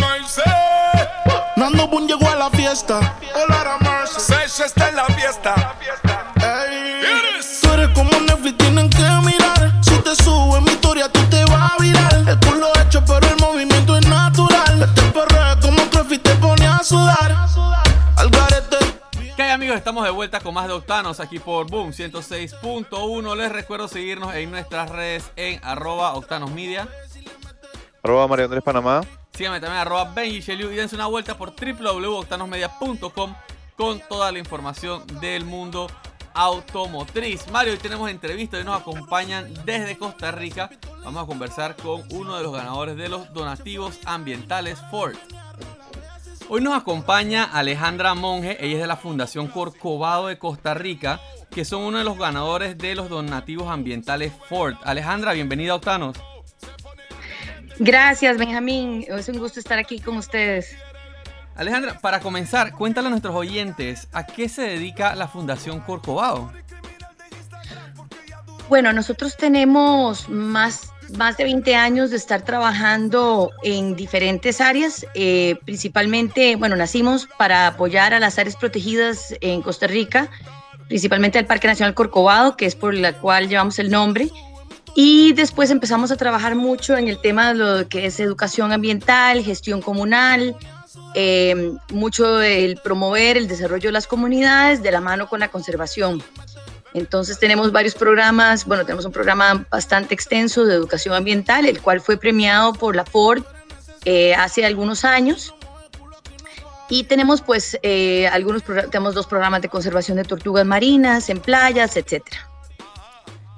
Nando 1.56 1.88
Boom 1.88 2.06
llegó 2.06 2.28
a 2.28 2.36
la 2.36 2.50
fiesta. 2.50 3.16
Oh, 3.34 3.46
Lord 3.48 3.66
of 3.66 3.82
mercy. 3.82 4.62
Está 4.64 4.88
en 4.88 4.96
la 4.96 5.04
fiesta. 5.06 5.76
La 6.36 6.64
eres 6.64 7.60
como 7.94 8.10
Netflix, 8.20 8.56
tienen 8.58 8.88
que 8.90 9.04
mirar. 9.24 9.72
Si 9.82 9.94
te 9.98 10.14
subo 10.22 10.56
en 10.56 10.64
mi 10.64 10.70
historia, 10.70 11.08
tú 11.12 11.20
te 11.30 11.44
vas 11.44 11.72
a 11.72 11.82
virar. 11.82 12.14
El 12.26 12.38
culo 12.40 12.68
hecho, 12.80 13.04
pero 13.04 13.26
el 13.28 13.36
movimiento 13.40 13.96
es 13.96 14.06
natural. 14.06 14.82
Este 14.82 15.02
perro 15.12 15.60
como 15.60 15.82
un 15.82 16.12
y 16.12 16.18
te 16.18 16.34
pone 16.36 16.66
a 16.66 16.82
sudar 16.82 17.48
vuelta 20.12 20.40
con 20.40 20.52
más 20.52 20.66
de 20.66 20.74
Octanos 20.74 21.20
aquí 21.20 21.38
por 21.38 21.70
Boom 21.70 21.92
106.1. 21.92 23.36
Les 23.36 23.50
recuerdo 23.50 23.88
seguirnos 23.88 24.34
en 24.34 24.50
nuestras 24.50 24.90
redes 24.90 25.30
en 25.36 25.58
arroba 25.64 26.14
Octanos 26.14 26.50
Media. 26.50 26.86
Arroba 28.02 28.28
Mario 28.28 28.44
Andrés 28.44 28.62
Panamá. 28.62 29.00
Síganme 29.32 29.60
también 29.60 29.80
arroba 29.80 30.04
Benji 30.12 30.52
y 30.52 30.56
dense 30.56 30.96
una 30.96 31.06
vuelta 31.06 31.38
por 31.38 31.54
www.octanosmedia.com 31.54 33.34
con 33.76 34.00
toda 34.00 34.32
la 34.32 34.38
información 34.38 35.06
del 35.20 35.44
mundo 35.44 35.86
automotriz. 36.34 37.48
Mario, 37.50 37.72
hoy 37.72 37.78
tenemos 37.78 38.10
entrevista 38.10 38.60
y 38.60 38.64
nos 38.64 38.80
acompañan 38.80 39.52
desde 39.64 39.96
Costa 39.96 40.30
Rica. 40.30 40.68
Vamos 41.04 41.24
a 41.24 41.26
conversar 41.26 41.74
con 41.76 42.02
uno 42.12 42.36
de 42.36 42.42
los 42.42 42.52
ganadores 42.52 42.96
de 42.96 43.08
los 43.08 43.32
donativos 43.32 43.98
ambientales 44.04 44.78
Ford. 44.90 45.16
Hoy 46.50 46.62
nos 46.62 46.74
acompaña 46.74 47.44
Alejandra 47.44 48.14
Monge, 48.14 48.56
ella 48.64 48.76
es 48.76 48.80
de 48.80 48.86
la 48.86 48.96
Fundación 48.96 49.48
Corcovado 49.48 50.28
de 50.28 50.38
Costa 50.38 50.72
Rica, 50.72 51.20
que 51.50 51.66
son 51.66 51.82
uno 51.82 51.98
de 51.98 52.04
los 52.04 52.16
ganadores 52.16 52.78
de 52.78 52.94
los 52.94 53.10
donativos 53.10 53.68
ambientales 53.68 54.32
Ford. 54.48 54.74
Alejandra, 54.82 55.34
bienvenida 55.34 55.72
a 55.72 55.74
Octanos. 55.76 56.16
Gracias, 57.78 58.38
Benjamín. 58.38 59.04
Es 59.08 59.28
un 59.28 59.38
gusto 59.38 59.60
estar 59.60 59.78
aquí 59.78 60.00
con 60.00 60.16
ustedes. 60.16 60.74
Alejandra, 61.54 61.98
para 61.98 62.20
comenzar, 62.20 62.72
cuéntale 62.72 63.08
a 63.08 63.10
nuestros 63.10 63.34
oyentes 63.34 64.08
a 64.12 64.24
qué 64.24 64.48
se 64.48 64.62
dedica 64.62 65.14
la 65.16 65.28
Fundación 65.28 65.80
Corcovado. 65.80 66.50
Bueno, 68.70 68.94
nosotros 68.94 69.36
tenemos 69.36 70.30
más, 70.30 70.92
más 71.16 71.36
de 71.36 71.44
20 71.44 71.74
años 71.74 72.10
de 72.10 72.16
estar 72.16 72.42
trabajando 72.42 73.50
en 73.62 73.96
diferentes 73.96 74.60
áreas, 74.60 75.06
eh, 75.14 75.56
principalmente, 75.64 76.56
bueno, 76.56 76.76
nacimos 76.76 77.28
para 77.38 77.66
apoyar 77.66 78.14
a 78.14 78.20
las 78.20 78.38
áreas 78.38 78.56
protegidas 78.56 79.34
en 79.40 79.62
Costa 79.62 79.86
Rica, 79.86 80.30
principalmente 80.88 81.38
al 81.38 81.46
Parque 81.46 81.68
Nacional 81.68 81.94
Corcovado, 81.94 82.56
que 82.56 82.66
es 82.66 82.74
por 82.74 82.94
la 82.94 83.12
cual 83.14 83.48
llevamos 83.48 83.78
el 83.78 83.90
nombre. 83.90 84.28
Y 84.94 85.32
después 85.34 85.70
empezamos 85.70 86.10
a 86.10 86.16
trabajar 86.16 86.56
mucho 86.56 86.96
en 86.96 87.08
el 87.08 87.20
tema 87.20 87.52
de 87.52 87.54
lo 87.54 87.88
que 87.88 88.06
es 88.06 88.18
educación 88.18 88.72
ambiental, 88.72 89.44
gestión 89.44 89.80
comunal, 89.80 90.56
eh, 91.14 91.72
mucho 91.92 92.40
el 92.40 92.76
promover 92.76 93.36
el 93.36 93.48
desarrollo 93.48 93.88
de 93.88 93.92
las 93.92 94.06
comunidades 94.06 94.82
de 94.82 94.90
la 94.90 95.00
mano 95.00 95.28
con 95.28 95.40
la 95.40 95.48
conservación. 95.48 96.22
Entonces 96.98 97.38
tenemos 97.38 97.72
varios 97.72 97.94
programas, 97.94 98.64
bueno, 98.66 98.84
tenemos 98.84 99.04
un 99.04 99.12
programa 99.12 99.66
bastante 99.70 100.14
extenso 100.14 100.64
de 100.64 100.74
educación 100.74 101.14
ambiental, 101.14 101.66
el 101.66 101.80
cual 101.80 102.00
fue 102.00 102.16
premiado 102.16 102.72
por 102.72 102.96
la 102.96 103.04
Ford 103.04 103.42
eh, 104.04 104.34
hace 104.34 104.66
algunos 104.66 105.04
años. 105.04 105.54
Y 106.90 107.04
tenemos 107.04 107.42
pues 107.42 107.78
eh, 107.82 108.26
algunos, 108.28 108.62
tenemos 108.64 109.14
dos 109.14 109.26
programas 109.26 109.62
de 109.62 109.68
conservación 109.68 110.16
de 110.16 110.24
tortugas 110.24 110.66
marinas 110.66 111.28
en 111.28 111.40
playas, 111.40 111.96
etcétera. 111.96 112.48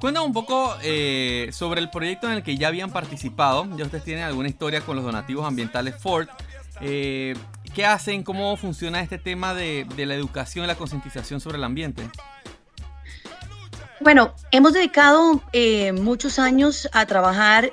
Cuéntame 0.01 0.27
un 0.27 0.33
poco 0.33 0.77
eh, 0.83 1.51
sobre 1.53 1.81
el 1.81 1.91
proyecto 1.91 2.27
en 2.27 2.33
el 2.33 2.43
que 2.43 2.57
ya 2.57 2.69
habían 2.69 2.91
participado. 2.91 3.69
Ya 3.77 3.85
ustedes 3.85 4.03
tienen 4.03 4.25
alguna 4.25 4.49
historia 4.49 4.81
con 4.81 4.97
los 4.97 5.05
donativos 5.05 5.47
ambientales 5.47 5.95
Ford. 5.97 6.27
Eh, 6.81 7.37
¿Qué 7.75 7.85
hacen? 7.85 8.23
¿Cómo 8.23 8.57
funciona 8.57 9.01
este 9.01 9.19
tema 9.19 9.55
de, 9.55 9.87
la 9.99 10.15
educación 10.15 10.65
y 10.65 10.69
la 10.69 10.75
concientización 10.75 11.41
sobre 11.41 11.59
el 11.59 11.65
ambiente? 11.65 12.09
Bueno, 14.01 14.35
hemos 14.51 14.73
dedicado 14.73 15.43
eh, 15.53 15.93
muchos 15.93 16.39
años 16.39 16.89
a 16.93 17.05
trabajar 17.05 17.73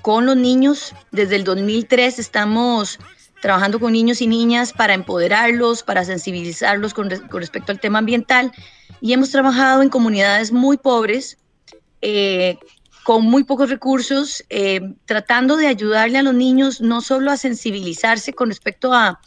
con 0.00 0.26
los 0.26 0.36
niños. 0.36 0.94
Desde 1.10 1.36
el 1.36 1.44
2003 1.44 2.18
estamos 2.18 2.98
trabajando 3.40 3.80
con 3.80 3.92
niños 3.92 4.20
y 4.20 4.26
niñas 4.26 4.72
para 4.72 4.94
empoderarlos, 4.94 5.82
para 5.82 6.04
sensibilizarlos 6.04 6.94
con, 6.94 7.10
respecto 7.10 7.72
al 7.72 7.80
tema 7.80 7.98
ambiental 7.98 8.52
y 9.00 9.12
hemos 9.12 9.30
trabajado 9.30 9.82
en 9.82 9.88
comunidades 9.88 10.52
muy 10.52 10.76
pobres, 10.76 11.38
eh, 12.02 12.58
con 13.04 13.24
muy 13.24 13.44
pocos 13.44 13.70
recursos, 13.70 14.44
eh, 14.50 14.94
tratando 15.06 15.56
de 15.56 15.66
ayudarle 15.66 16.18
a 16.18 16.22
los 16.22 16.34
niños 16.34 16.80
no 16.80 17.00
solo 17.00 17.30
a 17.30 17.36
sensibilizarse 17.36 18.32
con 18.32 18.48
respecto 18.48 18.92
a, 18.92 19.20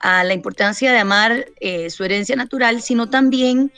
la 0.00 0.32
importancia 0.32 0.92
de 0.92 0.98
amar 0.98 1.46
eh, 1.58 1.90
su 1.90 2.04
herencia 2.04 2.36
natural, 2.36 2.80
sino 2.82 3.10
también 3.10 3.72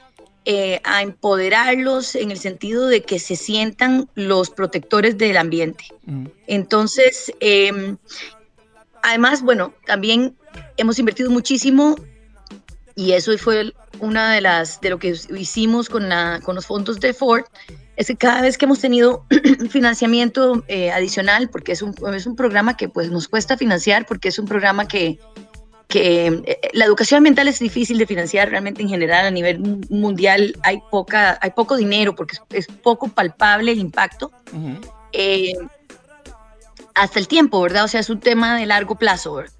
a 0.85 1.03
empoderarlos 1.03 2.14
en 2.14 2.31
el 2.31 2.38
sentido 2.38 2.87
de 2.87 3.03
que 3.03 3.18
se 3.18 3.37
sientan 3.37 4.09
los 4.14 4.50
protectores 4.50 5.16
del 5.16 5.37
ambiente. 5.37 5.85
Mm. 6.07 6.26
Entonces, 6.46 7.33
em, 7.40 7.98
además, 9.03 9.42
bueno, 9.42 9.74
también 9.87 10.35
hemos 10.76 10.98
invertido 10.98 11.31
muchísimo 11.31 11.96
y 12.96 13.12
eso 13.12 13.37
fue 13.38 13.72
una 14.00 14.35
de 14.35 14.40
las 14.40 14.81
de 14.81 14.90
lo 14.90 14.98
que 14.98 15.14
hicimos 15.37 15.88
con, 15.88 16.09
la, 16.09 16.40
con 16.42 16.55
los 16.55 16.66
fondos 16.66 17.00
de 17.00 17.14
Ford, 17.14 17.44
es 17.96 18.07
que 18.07 18.16
cada 18.16 18.40
vez 18.40 18.57
que 18.57 18.64
hemos 18.64 18.81
tenido 18.81 19.26
financiamiento 19.70 20.64
eh, 20.68 20.90
adicional, 20.90 21.50
porque 21.50 21.72
es 21.72 21.83
un, 21.83 21.94
es 22.14 22.26
un 22.26 22.35
programa 22.35 22.76
que 22.76 22.88
pues 22.88 23.11
nos 23.11 23.29
cuesta 23.29 23.57
financiar, 23.57 24.07
porque 24.07 24.29
es 24.29 24.38
un 24.38 24.46
programa 24.46 24.88
que, 24.88 25.18
que 25.90 26.26
eh, 26.46 26.61
la 26.72 26.87
educación 26.87 27.18
ambiental 27.18 27.48
es 27.48 27.59
difícil 27.59 27.98
de 27.98 28.07
financiar 28.07 28.48
realmente 28.48 28.81
en 28.81 28.88
general 28.88 29.26
a 29.26 29.31
nivel 29.31 29.59
mundial. 29.90 30.57
Hay 30.62 30.81
poca 30.90 31.38
hay 31.42 31.50
poco 31.50 31.76
dinero 31.76 32.14
porque 32.14 32.38
es, 32.50 32.66
poco 32.66 33.09
palpable 33.09 33.72
el 33.72 33.79
impacto 33.79 34.33
eh, 35.12 35.53
hasta 36.94 37.18
el 37.18 37.29
tiempo 37.29 37.61
verdad 37.61 37.85
o 37.85 37.88
sea 37.88 38.00
es 38.00 38.09
un 38.09 38.20
tema 38.20 38.57
de 38.57 38.64
largo 38.64 38.94
plazo. 38.94 39.35
¿verdad? 39.35 39.53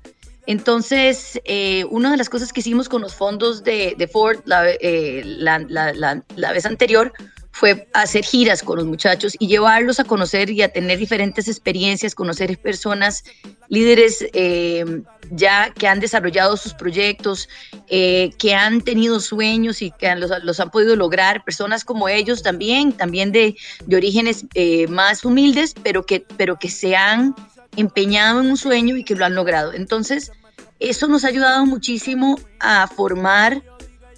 Entonces, 0.47 1.41
eh, 1.45 1.85
una 1.91 2.11
de 2.11 2.17
las 2.17 2.29
cosas 2.29 2.53
que 2.53 2.61
hicimos 2.61 2.89
con 2.89 3.03
los 3.03 3.15
fondos 3.15 3.63
de, 3.63 4.09
Ford 4.13 4.41
eh, 4.81 5.23
la, 5.25 6.53
vez 6.53 6.67
anterior 6.67 7.13
fue 7.53 7.89
hacer 7.93 8.25
giras 8.25 8.63
con 8.63 8.79
los 8.79 8.87
muchachos 8.87 9.35
y 9.39 9.49
llevarlos 9.49 10.01
a 10.01 10.05
conocer 10.05 10.51
y 10.51 10.63
a 10.63 10.69
tener 10.69 10.99
diferentes 10.99 11.49
experiencias, 11.49 12.15
conocer 12.15 12.59
personas, 12.59 13.25
líderes 13.69 14.25
eh, 14.33 15.03
ya 15.31 15.73
que 15.75 15.87
han 15.87 16.01
desarrollado 16.01 16.57
sus 16.57 16.75
proyectos, 16.75 17.49
que 17.89 18.55
han 18.55 18.81
tenido 18.81 19.21
sueños 19.21 19.83
y 19.83 19.91
que 19.91 20.15
los, 20.17 20.61
han 20.61 20.71
podido 20.71 20.97
lograr, 20.97 21.45
personas 21.45 21.85
como 21.85 22.09
ellos 22.09 22.43
también, 22.43 22.93
también 22.93 23.33
de, 23.33 23.57
de 23.87 23.97
orígenes 23.97 24.47
más 24.89 25.25
humildes, 25.25 25.75
pero 25.83 26.05
que, 26.05 26.25
pero 26.37 26.59
que 26.59 26.69
se 26.69 26.97
han 26.97 27.35
empeñado 27.77 28.41
en 28.41 28.51
un 28.51 28.57
sueño 28.57 28.97
y 28.97 29.05
que 29.05 29.15
lo 29.15 29.25
han 29.25 29.35
logrado. 29.35 29.73
Entonces, 29.73 30.33
eso 30.79 31.09
nos 31.09 31.25
ha 31.25 31.29
ayudado 31.29 31.67
muchísimo 31.67 32.39
a 32.59 32.87
formar 32.89 33.63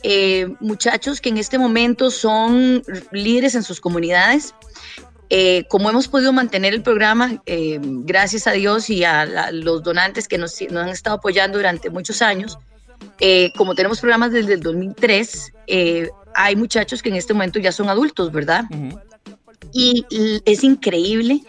eh, 0.03 0.49
muchachos 0.61 1.21
que 1.21 1.29
en 1.29 1.39
este 1.39 1.59
momento 1.59 2.11
son 2.11 2.83
líderes 3.13 3.55
en 3.55 3.63
sus 3.63 3.81
comunidades. 3.81 4.55
Eh, 5.31 5.65
como 5.69 5.89
hemos 5.89 6.09
podido 6.09 6.33
mantener 6.33 6.75
el 6.75 6.83
programa, 6.83 7.43
eh, 7.47 7.79
gracias 7.81 8.47
a 8.47 8.53
Dios 8.53 8.91
y 8.91 9.05
a, 9.05 9.51
los 9.51 9.83
donantes 9.83 10.29
que 10.29 10.37
nos, 10.37 10.61
han 10.61 10.89
estado 10.89 11.17
apoyando 11.17 11.59
durante 11.59 11.89
muchos 11.89 12.21
años, 12.21 12.59
como 13.57 13.75
tenemos 13.75 14.01
programas 14.01 14.33
desde 14.33 14.55
el 14.55 14.61
2003, 14.61 15.53
hay 16.35 16.57
muchachos 16.57 17.03
que 17.03 17.09
en 17.09 17.17
este 17.17 17.33
momento 17.33 17.61
ya 17.61 17.71
son 17.71 17.89
adultos, 17.89 18.33
¿verdad? 18.33 18.65
Y 19.73 20.05
es 20.45 20.65
increíble 20.65 21.41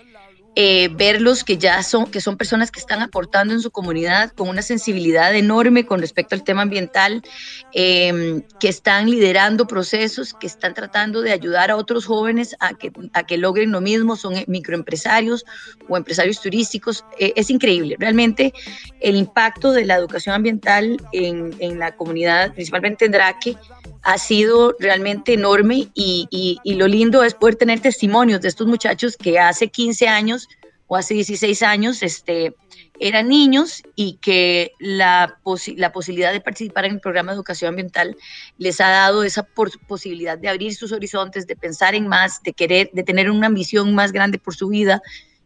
eh, 0.55 0.89
verlos 0.89 1.43
que 1.43 1.57
ya 1.57 1.81
son, 1.81 2.05
que 2.11 2.21
son 2.21 2.37
personas 2.37 2.69
que 2.69 2.79
están 2.79 3.01
aportando 3.01 3.53
en 3.53 3.59
su 3.59 3.71
comunidad 3.71 4.31
con 4.31 4.49
una 4.49 4.61
sensibilidad 4.61 5.33
enorme 5.35 5.85
con 5.85 5.99
respecto 5.99 6.35
al 6.35 6.43
tema 6.43 6.61
ambiental, 6.61 7.23
em, 7.71 8.43
que 8.59 8.69
están 8.69 9.09
liderando 9.09 9.65
procesos, 9.65 10.33
que 10.33 10.45
están 10.45 10.75
tratando 10.75 11.21
de 11.21 11.31
ayudar 11.31 11.71
a 11.71 11.75
otros 11.75 12.05
jóvenes 12.05 12.55
a 12.59 12.75
que, 12.75 12.91
a 13.13 13.23
que 13.23 13.37
logren 13.37 13.71
lo 13.71 13.81
mismo, 13.81 14.15
son 14.15 14.35
microempresarios 14.47 15.43
o 15.89 15.97
empresarios 15.97 16.39
turísticos. 16.39 17.03
Eh, 17.19 17.33
es 17.35 17.49
increíble, 17.49 17.95
realmente 17.97 18.53
el 18.99 19.15
impacto 19.15 19.71
de 19.71 19.85
la 19.85 19.95
educación 19.95 20.35
ambiental 20.35 20.97
en, 21.13 21.55
en 21.59 21.79
la 21.79 21.95
comunidad, 21.95 22.53
principalmente 22.53 23.05
en 23.05 23.11
Draque, 23.11 23.57
ha 24.03 24.17
sido 24.17 24.75
realmente 24.79 25.33
enorme 25.33 25.89
y, 25.93 26.59
lo 26.65 26.87
lindo 26.87 27.23
es 27.23 27.33
poder 27.33 27.55
tener 27.55 27.79
testimonios 27.79 28.41
de 28.41 28.49
estos 28.49 28.67
muchachos 28.67 29.15
que 29.15 29.39
hace 29.39 29.69
15 29.69 30.07
años 30.07 30.49
o 30.87 30.97
hace 30.97 31.13
16 31.13 31.63
años 31.63 32.03
este, 32.03 32.53
eran 32.99 33.29
niños 33.29 33.81
y 33.95 34.17
que 34.21 34.73
la, 34.79 35.39
la 35.77 35.91
posibilidad 35.93 36.33
de 36.33 36.41
participar 36.41 36.85
en 36.85 36.95
el 36.95 36.99
programa 36.99 37.31
de 37.31 37.37
educación 37.37 37.69
ambiental 37.69 38.17
les 38.57 38.81
ha 38.81 38.89
dado 38.89 39.23
esa 39.23 39.43
posibilidad 39.87 40.37
de 40.37 40.49
abrir 40.49 40.75
sus 40.75 40.91
horizontes, 40.91 41.47
de 41.47 41.55
pensar 41.55 41.95
en 41.95 42.07
más, 42.07 42.43
de 42.43 42.51
querer, 42.51 42.89
de 42.91 43.03
tener 43.03 43.31
una 43.31 43.47
ambición 43.47 43.95
más 43.95 44.11
grande 44.11 44.37
por 44.37 44.53
su 44.53 44.67
vida 44.67 45.01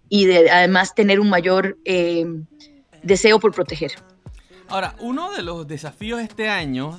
y 0.09 0.25
de 0.25 0.49
además 0.49 0.95
tener 0.95 1.19
un 1.19 1.29
mayor 1.29 1.77
eh, 1.85 2.25
deseo 3.03 3.39
por 3.39 3.53
proteger. 3.53 3.91
Ahora, 4.69 4.95
uno 4.99 5.31
de 5.31 5.43
los 5.43 5.67
desafíos 5.67 6.19
este 6.19 6.49
año 6.49 6.97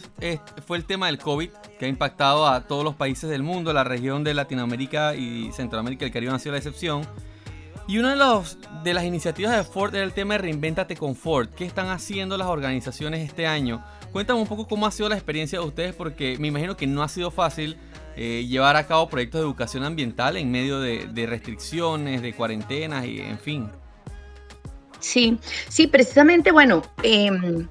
fue 0.66 0.78
el 0.78 0.85
tema 0.85 1.07
del 1.07 1.18
COVID, 1.18 1.50
que 1.78 1.85
ha 1.85 1.88
impactado 1.88 2.46
a 2.46 2.66
todos 2.66 2.83
los 2.83 2.94
países 2.94 3.28
del 3.28 3.42
mundo, 3.42 3.72
la 3.72 3.85
región 3.85 4.24
de 4.24 4.35
Latinoamérica 4.35 5.14
y 5.14 5.52
Centroamérica, 5.52 6.07
el 6.07 6.12
Caribe 6.12 6.33
ha 6.33 6.38
sido 6.38 6.52
la 6.52 6.59
excepción. 6.59 7.02
Y 7.87 7.98
una 7.98 8.11
de, 8.11 8.16
los, 8.16 8.59
de 8.85 8.94
las 8.94 9.04
iniciativas 9.04 9.57
de 9.57 9.64
Ford 9.64 9.94
era 9.94 10.04
el 10.04 10.12
tema 10.12 10.35
de 10.35 10.38
Reinventate 10.38 10.96
con 10.96 11.14
Ford. 11.14 11.48
¿Qué 11.57 11.64
están 11.64 11.88
haciendo 11.88 12.37
las 12.37 12.48
organizaciones 12.48 13.26
este 13.26 13.46
año 13.46 13.83
Cuéntame 14.12 14.40
un 14.40 14.46
poco 14.46 14.66
cómo 14.66 14.87
ha 14.87 14.90
sido 14.90 15.09
la 15.09 15.16
experiencia 15.16 15.59
de 15.61 15.66
ustedes, 15.66 15.94
porque 15.94 16.38
me 16.38 16.48
imagino 16.48 16.76
que 16.76 16.87
no 16.87 17.02
ha 17.02 17.09
sido 17.09 17.31
fácil 17.31 17.76
eh, 18.16 18.46
llevar 18.48 18.76
a 18.76 18.87
cabo 18.87 19.09
proyectos 19.09 19.40
de 19.40 19.46
educación 19.46 19.85
ambiental 19.85 20.37
en 20.37 20.50
medio 20.50 20.81
de, 20.81 21.26
restricciones, 21.26 22.22
de 22.22 22.33
cuarentenas 22.33 23.04
y 23.04 23.20
en 23.20 23.38
fin. 23.38 23.70
Sí, 25.00 25.38
sí, 25.68 25.87
precisamente, 25.87 26.50
bueno, 26.52 26.82
em, 27.02 27.68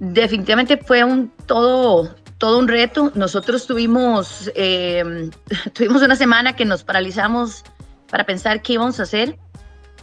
definitivamente 0.00 0.76
fue 0.76 1.04
un 1.04 1.30
todo, 1.46 2.14
todo 2.38 2.58
un 2.58 2.68
reto. 2.68 3.12
Nosotros 3.14 3.66
tuvimos, 3.66 4.50
em, 4.54 5.30
tuvimos 5.74 6.02
una 6.02 6.16
semana 6.16 6.56
que 6.56 6.64
nos 6.64 6.84
paralizamos 6.84 7.64
para 8.10 8.24
pensar 8.24 8.62
qué 8.62 8.74
íbamos 8.74 8.98
a 9.00 9.02
hacer, 9.02 9.38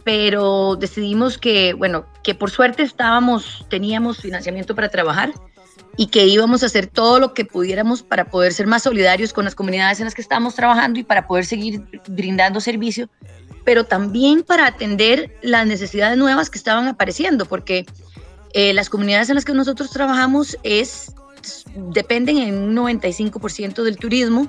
pero 0.04 0.76
decidimos 0.76 1.38
que, 1.38 1.74
bueno, 1.74 2.06
que 2.22 2.34
por 2.34 2.50
suerte 2.50 2.82
estábamos, 2.82 3.66
teníamos 3.68 4.18
financiamiento 4.18 4.74
para 4.74 4.88
trabajar 4.88 5.32
y 5.96 6.08
que 6.08 6.26
íbamos 6.26 6.62
a 6.62 6.66
hacer 6.66 6.86
todo 6.86 7.18
lo 7.18 7.34
que 7.34 7.44
pudiéramos 7.44 8.02
para 8.02 8.26
poder 8.26 8.52
ser 8.52 8.66
más 8.66 8.82
solidarios 8.82 9.32
con 9.32 9.44
las 9.44 9.54
comunidades 9.54 9.98
en 9.98 10.04
las 10.04 10.14
que 10.14 10.22
estábamos 10.22 10.54
trabajando 10.54 11.00
y 11.00 11.02
para 11.02 11.26
poder 11.26 11.46
seguir 11.46 11.82
brindando 12.08 12.60
servicio, 12.60 13.08
pero 13.66 13.84
también 13.84 14.44
para 14.44 14.66
atender 14.66 15.36
las 15.42 15.66
necesidades 15.66 16.16
nuevas 16.16 16.48
que 16.48 16.56
estaban 16.56 16.86
apareciendo, 16.86 17.46
porque 17.46 17.84
eh, 18.54 18.72
las 18.72 18.88
comunidades 18.88 19.28
en 19.28 19.34
las 19.34 19.44
que 19.44 19.52
nosotros 19.52 19.90
trabajamos 19.90 20.56
es 20.62 21.12
dependen 21.74 22.38
en 22.38 22.54
un 22.56 22.76
95% 22.76 23.82
del 23.82 23.96
turismo, 23.96 24.48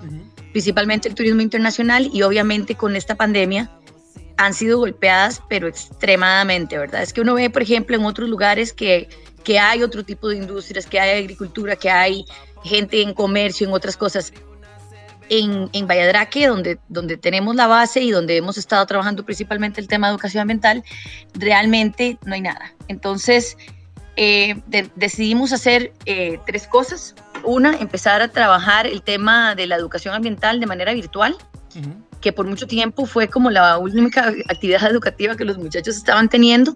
principalmente 0.51 1.09
el 1.09 1.15
turismo 1.15 1.41
internacional 1.41 2.11
y 2.13 2.21
obviamente 2.21 2.75
con 2.75 2.95
esta 2.95 3.15
pandemia 3.15 3.71
han 4.37 4.53
sido 4.53 4.77
golpeadas, 4.77 5.41
pero 5.49 5.67
extremadamente, 5.67 6.77
¿verdad? 6.77 7.01
Es 7.01 7.11
que 7.11 7.21
uno 7.21 7.33
ve, 7.33 7.49
por 7.49 7.63
ejemplo, 7.63 7.97
en 7.97 8.05
otros 8.05 8.29
lugares 8.29 8.71
que, 8.71 9.09
que 9.43 9.57
hay 9.57 9.81
otro 9.81 10.03
tipo 10.03 10.29
de 10.29 10.37
industrias, 10.37 10.85
que 10.85 10.99
hay 10.99 11.23
agricultura, 11.23 11.75
que 11.75 11.89
hay 11.89 12.23
gente 12.63 13.01
en 13.01 13.15
comercio, 13.15 13.65
en 13.65 13.73
otras 13.73 13.97
cosas. 13.97 14.31
En, 15.29 15.69
en 15.73 15.87
Valladraque, 15.87 16.47
donde, 16.47 16.79
donde 16.87 17.17
tenemos 17.17 17.55
la 17.55 17.67
base 17.67 18.01
y 18.01 18.11
donde 18.11 18.37
hemos 18.37 18.57
estado 18.57 18.85
trabajando 18.85 19.25
principalmente 19.25 19.81
el 19.81 19.87
tema 19.87 20.07
de 20.07 20.13
educación 20.13 20.41
ambiental, 20.41 20.83
realmente 21.33 22.17
no 22.25 22.33
hay 22.33 22.41
nada. 22.41 22.73
Entonces, 22.87 23.57
eh, 24.15 24.55
decidimos 24.95 25.53
hacer 25.53 25.93
eh, 26.05 26.39
tres 26.47 26.67
cosas. 26.67 27.13
Una, 27.43 27.77
empezar 27.77 28.21
a 28.21 28.29
trabajar 28.29 28.87
el 28.87 29.03
tema 29.03 29.53
de 29.53 29.67
la 29.67 29.75
educación 29.75 30.15
ambiental 30.15 30.59
de 30.59 30.65
manera 30.65 30.93
virtual, 30.93 31.35
que 32.19 32.33
por 32.33 32.47
mucho 32.47 32.65
tiempo 32.65 33.05
fue 33.05 33.27
como 33.27 33.51
la 33.51 33.77
única 33.77 34.33
actividad 34.49 34.89
educativa 34.89 35.35
que 35.35 35.45
los 35.45 35.59
muchachos 35.59 35.95
estaban 35.95 36.29
teniendo 36.29 36.75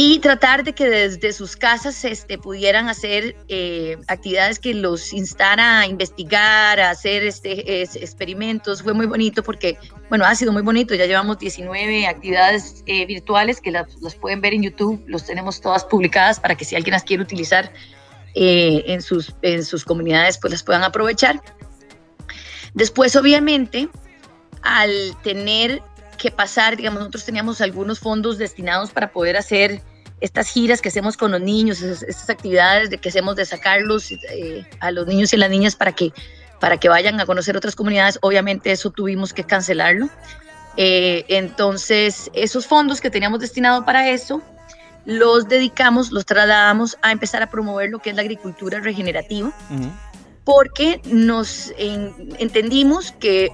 y 0.00 0.20
tratar 0.20 0.62
de 0.62 0.74
que 0.74 0.88
desde 0.88 1.32
sus 1.32 1.56
casas 1.56 2.04
este, 2.04 2.38
pudieran 2.38 2.88
hacer 2.88 3.34
eh, 3.48 3.96
actividades 4.06 4.60
que 4.60 4.72
los 4.72 5.12
instara 5.12 5.80
a 5.80 5.86
investigar, 5.88 6.78
a 6.78 6.90
hacer 6.90 7.24
este, 7.24 7.82
experimentos. 7.82 8.84
Fue 8.84 8.94
muy 8.94 9.06
bonito 9.06 9.42
porque, 9.42 9.76
bueno, 10.08 10.24
ha 10.24 10.36
sido 10.36 10.52
muy 10.52 10.62
bonito. 10.62 10.94
Ya 10.94 11.06
llevamos 11.06 11.40
19 11.40 12.06
actividades 12.06 12.84
eh, 12.86 13.06
virtuales 13.06 13.60
que 13.60 13.72
las, 13.72 13.88
pueden 14.20 14.40
ver 14.40 14.54
en 14.54 14.62
YouTube. 14.62 15.02
Los 15.08 15.26
tenemos 15.26 15.60
todas 15.60 15.84
publicadas 15.84 16.38
para 16.38 16.54
que 16.54 16.64
si 16.64 16.76
alguien 16.76 16.92
las 16.92 17.02
quiere 17.02 17.24
utilizar 17.24 17.72
eh, 18.36 18.84
en, 18.86 19.02
sus, 19.02 19.34
en 19.42 19.64
sus 19.64 19.84
comunidades, 19.84 20.38
pues 20.38 20.52
las 20.52 20.62
puedan 20.62 20.84
aprovechar. 20.84 21.42
Después, 22.72 23.16
obviamente, 23.16 23.88
al 24.62 24.92
tener 25.24 25.82
que 26.18 26.30
pasar, 26.30 26.76
digamos, 26.76 26.98
nosotros 26.98 27.24
teníamos 27.24 27.62
algunos 27.62 27.98
fondos 27.98 28.36
destinados 28.36 28.90
para 28.90 29.10
poder 29.10 29.36
hacer 29.36 29.80
estas 30.20 30.48
giras 30.48 30.80
que 30.82 30.88
hacemos 30.88 31.16
con 31.16 31.30
los 31.30 31.40
niños, 31.40 31.80
estas 31.80 32.28
actividades 32.28 32.90
de 32.90 32.98
que 32.98 33.08
hacemos 33.08 33.36
de 33.36 33.46
sacarlos 33.46 34.10
eh, 34.10 34.66
a 34.80 34.90
los 34.90 35.06
niños 35.06 35.32
y 35.32 35.36
las 35.36 35.48
niñas 35.48 35.76
para 35.76 35.92
que, 35.92 36.12
para 36.60 36.76
que 36.76 36.88
vayan 36.88 37.20
a 37.20 37.26
conocer 37.26 37.56
otras 37.56 37.76
comunidades, 37.76 38.18
obviamente 38.22 38.72
eso 38.72 38.90
tuvimos 38.90 39.32
que 39.32 39.44
cancelarlo. 39.44 40.08
Eh, 40.76 41.24
entonces, 41.28 42.30
esos 42.34 42.66
fondos 42.66 43.00
que 43.00 43.10
teníamos 43.10 43.40
destinados 43.40 43.84
para 43.84 44.10
eso, 44.10 44.42
los 45.04 45.48
dedicamos, 45.48 46.12
los 46.12 46.26
trasladamos 46.26 46.98
a 47.02 47.12
empezar 47.12 47.42
a 47.42 47.50
promover 47.50 47.90
lo 47.90 47.98
que 48.00 48.10
es 48.10 48.16
la 48.16 48.22
agricultura 48.22 48.80
regenerativa, 48.80 49.52
porque 50.44 51.00
nos 51.04 51.72
entendimos 51.78 53.12
que 53.12 53.50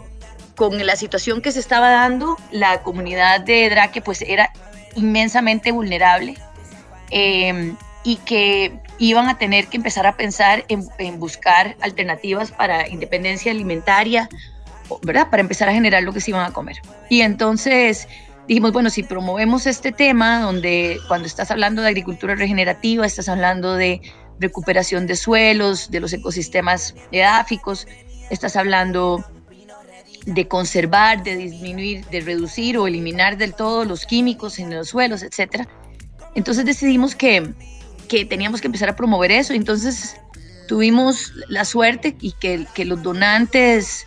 con 0.56 0.84
la 0.84 0.96
situación 0.96 1.42
que 1.42 1.52
se 1.52 1.60
estaba 1.60 1.90
dando, 1.90 2.36
la 2.50 2.82
comunidad 2.82 3.40
de 3.40 3.68
Draque 3.70 4.00
pues 4.00 4.22
era 4.22 4.52
inmensamente 4.94 5.72
vulnerable 5.72 6.36
em, 7.10 7.76
y 8.04 8.16
que 8.16 8.78
iban 8.98 9.28
a 9.28 9.38
tener 9.38 9.66
que 9.66 9.76
empezar 9.76 10.06
a 10.06 10.16
pensar 10.16 10.64
en, 10.68 11.18
buscar 11.18 11.76
alternativas 11.80 12.52
para 12.52 12.88
independencia 12.88 13.50
alimentaria, 13.50 14.28
¿verdad? 15.02 15.30
Para 15.30 15.40
empezar 15.40 15.68
a 15.68 15.72
generar 15.72 16.02
lo 16.02 16.12
que 16.12 16.20
se 16.20 16.30
iban 16.30 16.44
a 16.44 16.52
comer. 16.52 16.76
Y 17.10 17.22
entonces 17.22 18.06
dijimos, 18.46 18.72
bueno, 18.72 18.90
si 18.90 19.02
promovemos 19.02 19.66
este 19.66 19.90
tema, 19.90 20.40
donde 20.40 20.98
cuando 21.08 21.26
estás 21.26 21.50
hablando 21.50 21.82
de 21.82 21.88
agricultura 21.88 22.34
regenerativa, 22.36 23.04
estás 23.04 23.28
hablando 23.28 23.74
de 23.74 24.00
recuperación 24.38 25.06
de 25.06 25.16
suelos, 25.16 25.90
de 25.90 26.00
los 26.00 26.12
ecosistemas 26.12 26.94
edáficos, 27.10 27.88
estás 28.30 28.56
hablando 28.56 29.24
de 30.26 30.48
conservar, 30.48 31.22
de 31.22 31.36
disminuir, 31.36 32.04
de 32.06 32.20
reducir 32.20 32.78
o 32.78 32.86
eliminar 32.86 33.36
del 33.36 33.54
todo 33.54 33.84
los 33.84 34.06
químicos 34.06 34.58
en 34.58 34.74
los 34.74 34.88
suelos, 34.88 35.22
etc. 35.22 35.66
Entonces 36.34 36.64
decidimos 36.64 37.14
que, 37.14 37.52
que 38.08 38.24
teníamos 38.24 38.60
que 38.60 38.68
empezar 38.68 38.88
a 38.88 38.96
promover 38.96 39.30
eso. 39.30 39.52
Entonces 39.52 40.16
tuvimos 40.66 41.32
la 41.48 41.64
suerte 41.64 42.16
y 42.20 42.32
que, 42.32 42.66
que 42.74 42.84
los 42.84 43.02
donantes 43.02 44.06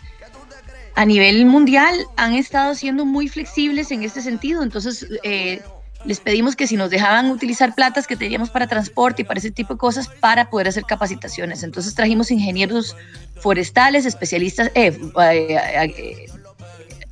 a 0.94 1.04
nivel 1.04 1.46
mundial 1.46 2.06
han 2.16 2.34
estado 2.34 2.74
siendo 2.74 3.04
muy 3.04 3.28
flexibles 3.28 3.90
en 3.92 4.02
este 4.02 4.20
sentido. 4.20 4.62
Entonces 4.62 5.06
eh, 5.22 5.62
les 6.04 6.20
pedimos 6.20 6.54
que 6.54 6.66
si 6.66 6.76
nos 6.76 6.90
dejaban 6.90 7.30
utilizar 7.30 7.74
platas 7.74 8.06
que 8.06 8.16
teníamos 8.16 8.50
para 8.50 8.66
transporte 8.66 9.22
y 9.22 9.24
para 9.24 9.38
ese 9.38 9.50
tipo 9.50 9.74
de 9.74 9.78
cosas 9.78 10.08
para 10.08 10.48
poder 10.48 10.68
hacer 10.68 10.84
capacitaciones. 10.84 11.62
Entonces 11.62 11.94
trajimos 11.94 12.30
ingenieros 12.30 12.96
forestales, 13.36 14.06
especialistas, 14.06 14.70
eh, 14.74 14.98
eh, 15.20 15.94
eh, 15.96 16.26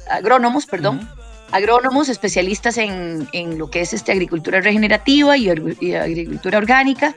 agrónomos, 0.08 0.66
perdón, 0.66 1.08
agrónomos 1.50 2.08
especialistas 2.08 2.78
en, 2.78 3.28
en, 3.32 3.58
lo 3.58 3.70
que 3.70 3.80
es 3.80 3.92
este, 3.92 4.12
agricultura 4.12 4.60
regenerativa 4.60 5.36
y, 5.36 5.48
agricultura 5.48 6.58
orgánica. 6.58 7.14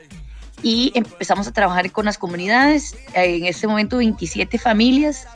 Y 0.62 0.92
empezamos 0.94 1.46
a 1.46 1.52
trabajar 1.52 1.90
con 1.90 2.04
las 2.04 2.18
comunidades. 2.18 2.94
En 3.14 3.46
este 3.46 3.66
momento 3.66 3.96
27 3.96 4.58
familias 4.58 5.26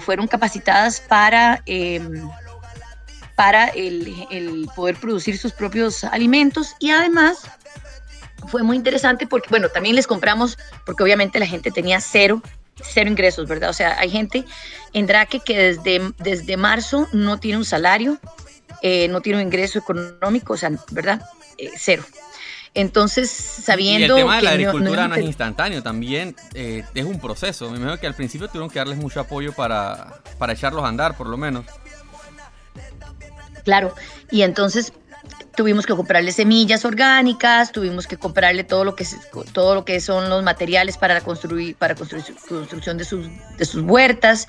fueron 0.00 0.26
capacitadas 0.26 1.00
para 1.00 1.62
em, 1.66 2.28
para 3.40 3.68
el, 3.68 4.68
poder 4.76 4.96
producir 4.96 5.38
sus 5.38 5.52
propios 5.52 6.04
alimentos 6.04 6.76
y 6.78 6.90
además 6.90 7.38
fue 8.48 8.62
muy 8.62 8.76
interesante 8.76 9.26
porque, 9.26 9.48
bueno, 9.48 9.70
también 9.70 9.96
les 9.96 10.06
compramos, 10.06 10.58
porque 10.84 11.02
obviamente 11.02 11.38
la 11.38 11.46
gente 11.46 11.70
tenía 11.70 12.02
cero, 12.02 12.42
cero 12.82 13.08
ingresos, 13.08 13.48
¿verdad? 13.48 13.70
O 13.70 13.72
sea, 13.72 13.98
hay 13.98 14.10
gente 14.10 14.44
en 14.92 15.06
Drake 15.06 15.40
que 15.42 15.56
desde, 15.56 16.12
desde 16.18 16.58
marzo 16.58 17.08
no 17.14 17.40
tiene 17.40 17.56
un 17.56 17.64
salario, 17.64 18.18
eh, 18.82 19.08
no 19.08 19.22
tiene 19.22 19.38
un 19.38 19.46
ingreso 19.46 19.78
económico, 19.78 20.52
o 20.52 20.56
sea, 20.58 20.72
¿verdad? 20.90 21.22
Eh, 21.56 21.70
cero. 21.78 22.04
Entonces, 22.74 23.30
sabiendo. 23.30 24.18
Y 24.18 24.20
el 24.20 24.26
tema 24.26 24.36
de 24.36 24.42
la 24.42 24.50
agricultura 24.50 25.08
no, 25.08 25.14
es 25.14 25.24
instantáneo, 25.24 25.82
también 25.82 26.36
eh, 26.52 26.84
es 26.94 27.04
un 27.06 27.18
proceso. 27.18 27.70
Me 27.70 27.78
imagino 27.78 27.98
que 27.98 28.06
al 28.06 28.14
principio 28.14 28.48
tuvieron 28.48 28.68
que 28.68 28.80
darles 28.80 28.98
mucho 28.98 29.18
apoyo 29.18 29.54
para, 29.54 30.20
para 30.36 30.52
echarlos 30.52 30.84
a 30.84 30.88
andar, 30.88 31.16
por 31.16 31.26
lo 31.26 31.38
menos. 31.38 31.64
Claro, 33.64 33.94
y 34.30 34.42
entonces 34.42 34.92
tuvimos 35.56 35.86
que 35.86 35.94
comprarle 35.94 36.32
semillas 36.32 36.84
orgánicas, 36.84 37.72
tuvimos 37.72 38.06
que 38.06 38.16
comprarle 38.16 38.64
todo 38.64 38.84
lo 38.84 38.94
que 38.94 39.06
todo 39.52 39.74
lo 39.74 39.84
que 39.84 40.00
son 40.00 40.30
los 40.30 40.42
materiales 40.42 40.96
para 40.96 41.20
construir 41.20 41.76
para 41.76 41.94
construir, 41.94 42.24
construcción 42.48 42.96
de 42.96 43.04
sus 43.04 43.28
de 43.58 43.64
sus 43.64 43.82
huertas. 43.82 44.48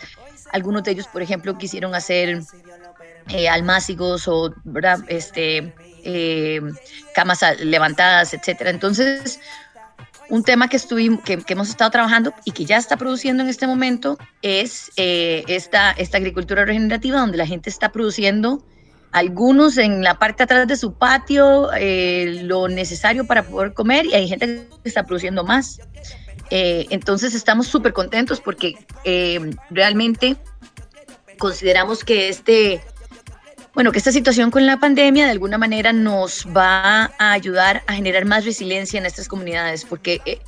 Algunos 0.51 0.83
de 0.83 0.91
ellos, 0.91 1.07
por 1.07 1.21
ejemplo, 1.21 1.57
quisieron 1.57 1.95
hacer 1.95 2.41
eh, 3.29 3.47
almácigos 3.47 4.27
o 4.27 4.53
este 5.07 5.73
eh, 6.03 6.61
camas 7.13 7.39
levantadas, 7.59 8.33
etcétera. 8.33 8.69
Entonces, 8.69 9.39
un 10.29 10.43
tema 10.43 10.67
que, 10.67 10.77
estuvimos, 10.77 11.21
que, 11.23 11.43
hemos 11.47 11.69
estado 11.69 11.91
trabajando 11.91 12.33
y 12.45 12.51
que 12.51 12.65
ya 12.65 12.77
está 12.77 12.97
produciendo 12.97 13.43
en 13.43 13.49
este 13.49 13.67
momento 13.67 14.17
es 14.41 14.91
eh, 14.95 15.43
esta, 15.47 15.91
esta 15.91 16.17
agricultura 16.17 16.65
regenerativa, 16.65 17.19
donde 17.19 17.37
la 17.37 17.45
gente 17.45 17.69
está 17.69 17.91
produciendo 17.91 18.63
algunos 19.11 19.77
en 19.77 20.03
la 20.03 20.17
parte 20.17 20.43
atrás 20.43 20.67
de 20.67 20.75
su 20.75 20.93
patio 20.93 21.71
eh, 21.73 22.41
lo 22.43 22.67
necesario 22.67 23.25
para 23.25 23.43
poder 23.43 23.73
comer 23.73 24.05
y 24.05 24.13
hay 24.13 24.27
gente 24.27 24.67
que 24.83 24.89
está 24.89 25.05
produciendo 25.05 25.43
más. 25.43 25.81
Eh, 26.49 26.85
entonces 26.89 27.33
estamos 27.33 27.67
súper 27.67 27.93
contentos 27.93 28.41
porque 28.41 28.75
eh, 29.03 29.39
realmente 29.69 30.37
consideramos 31.37 32.03
que 32.03 32.29
este, 32.29 32.81
bueno, 33.73 33.91
que 33.91 33.99
esta 33.99 34.11
situación 34.11 34.51
con 34.51 34.65
la 34.65 34.77
pandemia 34.77 35.25
de 35.25 35.31
alguna 35.31 35.57
manera 35.57 35.93
nos 35.93 36.45
va 36.45 37.11
a 37.17 37.31
ayudar 37.31 37.83
a 37.87 37.93
generar 37.93 38.25
más 38.25 38.45
resiliencia 38.45 38.97
en 38.97 39.05
estas 39.05 39.27
comunidades 39.27 39.85
porque 39.85 40.41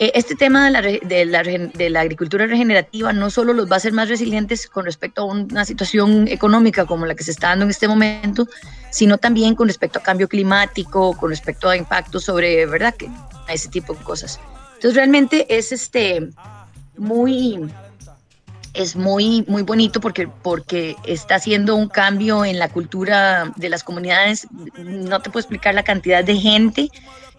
este 0.00 0.34
tema 0.34 0.64
de 0.64 0.70
la, 0.70 0.80
de, 0.80 1.26
la, 1.26 1.42
de 1.42 1.90
la, 1.90 2.00
agricultura 2.00 2.46
regenerativa 2.46 3.12
no 3.12 3.28
solo 3.28 3.52
los 3.52 3.70
va 3.70 3.74
a 3.74 3.76
hacer 3.76 3.92
más 3.92 4.08
resilientes 4.08 4.66
con 4.66 4.86
respecto 4.86 5.20
a 5.20 5.24
una 5.26 5.66
situación 5.66 6.26
económica 6.26 6.86
como 6.86 7.04
la 7.04 7.14
que 7.14 7.22
se 7.22 7.32
está 7.32 7.48
dando 7.48 7.66
en 7.66 7.70
este 7.70 7.86
momento, 7.86 8.46
sino 8.90 9.18
también 9.18 9.54
con 9.54 9.68
respecto 9.68 9.98
a 9.98 10.02
cambio 10.02 10.26
climático, 10.26 11.14
con 11.18 11.28
respecto 11.28 11.68
a 11.68 11.76
impactos 11.76 12.24
sobre, 12.24 12.64
¿verdad? 12.64 12.94
Que, 12.94 13.10
a 13.46 13.52
ese 13.52 13.68
tipo 13.68 13.92
de 13.92 14.02
cosas. 14.02 14.40
Entonces 14.76 14.94
realmente 14.94 15.46
es 15.54 15.70
este 15.70 16.30
muy 16.96 17.68
es 18.74 18.96
muy 18.96 19.44
muy 19.48 19.62
bonito 19.62 20.00
porque 20.00 20.28
porque 20.28 20.96
está 21.04 21.36
haciendo 21.36 21.76
un 21.76 21.88
cambio 21.88 22.44
en 22.44 22.58
la 22.58 22.68
cultura 22.68 23.52
de 23.56 23.68
las 23.68 23.84
comunidades. 23.84 24.46
No 24.76 25.20
te 25.20 25.30
puedo 25.30 25.40
explicar 25.40 25.74
la 25.74 25.82
cantidad 25.82 26.24
de 26.24 26.36
gente 26.36 26.90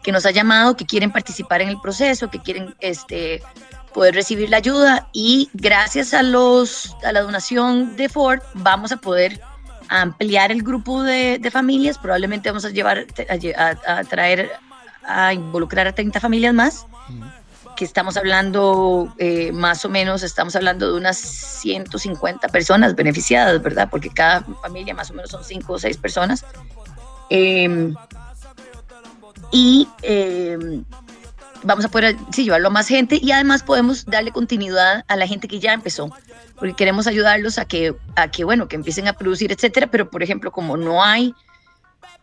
que 0.04 0.12
nos 0.12 0.26
ha 0.26 0.32
llamado, 0.32 0.76
que 0.76 0.86
quieren 0.86 1.12
participar 1.12 1.62
en 1.62 1.70
el 1.70 1.80
proceso, 1.80 2.30
que 2.30 2.42
quieren 2.42 2.76
este, 2.80 3.42
poder 3.94 4.16
recibir 4.16 4.50
la 4.50 4.58
ayuda. 4.58 5.08
Y 5.14 5.50
gracias 5.54 6.14
a, 6.14 6.24
los, 6.24 6.96
a 7.04 7.12
la 7.12 7.22
donación 7.22 7.96
de 7.96 8.10
Ford 8.10 8.42
vamos 8.56 8.92
a 8.92 8.98
poder 8.98 9.40
ampliar 9.90 10.52
el 10.52 10.64
grupo 10.64 11.04
de, 11.04 11.50
familias, 11.52 11.98
probablemente 11.98 12.50
vamos 12.50 12.64
a 12.64 12.70
llevar 12.70 13.06
a, 13.88 14.04
traer 14.06 14.50
a 15.04 15.34
involucrar 15.34 15.86
a 15.86 15.94
30 15.94 16.20
familias 16.22 16.54
más, 16.54 16.86
estamos 17.86 18.18
hablando 18.18 19.14
eh, 19.18 19.52
más 19.52 19.84
o 19.86 19.90
menos, 19.90 20.24
estamos 20.24 20.56
hablando 20.56 20.92
de 20.92 20.98
unas 20.98 21.18
150 21.18 22.48
personas 22.50 22.96
beneficiadas, 22.96 23.62
¿verdad? 23.62 23.90
Porque 23.90 24.10
cada 24.10 24.42
familia 24.62 24.94
más 24.94 25.12
o 25.12 25.14
menos 25.14 25.32
son 25.32 25.44
5 25.44 25.74
o 25.74 25.80
6 25.80 25.98
personas. 25.98 26.46
Eh, 27.30 27.94
y 29.52 29.88
eh, 30.02 30.58
vamos 31.64 31.86
a 31.86 31.90
poder 31.90 32.16
sí, 32.32 32.46
llevarlo 32.46 32.68
a 32.68 32.72
más 32.72 32.88
gente 32.88 33.20
y 33.22 33.32
además 33.32 33.64
podemos 33.64 34.06
darle 34.06 34.32
continuidad 34.32 35.04
a 35.08 35.16
la 35.16 35.28
gente 35.28 35.48
que 35.48 35.60
ya 35.60 35.74
empezó, 35.74 36.10
porque 36.58 36.74
queremos 36.74 37.08
ayudarlos 37.08 37.58
a 37.58 37.66
que, 37.66 37.96
a 38.16 38.30
que 38.30 38.44
bueno, 38.44 38.68
que 38.68 38.76
empiecen 38.76 39.08
a 39.08 39.14
producir, 39.14 39.52
etcétera, 39.52 39.88
pero 39.88 40.10
por 40.10 40.24
ejemplo, 40.24 40.52
como 40.52 40.78
no 40.78 41.04
hay, 41.04 41.34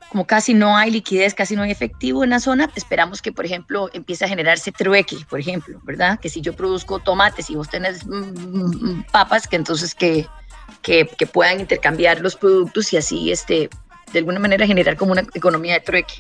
como 0.09 0.27
casi 0.27 0.55
no 0.55 0.77
hay 0.77 0.91
liquidez, 0.91 1.35
casi 1.35 1.55
no 1.55 1.63
hay 1.63 1.71
efectivo 1.71 2.25
en 2.25 2.31
la 2.31 2.41
zona, 2.41 2.71
esperamos 2.75 3.21
que, 3.21 3.31
por 3.31 3.45
ejemplo, 3.45 3.91
empiece 3.93 4.25
a 4.25 4.29
generarse 4.29 4.73
trueque, 4.73 5.17
por 5.29 5.39
ejemplo, 5.39 5.81
¿verdad? 5.85 6.19
Que 6.19 6.31
si 6.31 6.41
yo 6.41 6.55
produzco 6.55 6.99
tomates 6.99 7.51
y 7.51 7.57
vos 7.57 7.69
tenés 7.69 8.07
mm, 8.07 8.13
mm, 8.13 9.07
papas, 9.13 9.47
que 9.47 9.57
entonces 9.57 9.95
que, 9.95 10.27
que, 10.81 11.07
que 11.07 11.27
puedan 11.27 11.61
intercambiar 11.61 12.21
los 12.21 12.37
productos 12.37 12.93
y 12.93 12.97
así, 12.97 13.31
este, 13.31 13.69
de 14.13 14.19
alguna 14.19 14.41
manera 14.41 14.67
generar 14.67 14.97
como 14.97 15.13
una 15.13 15.23
economía 15.35 15.75
de 15.75 15.81
trueque. 15.81 16.15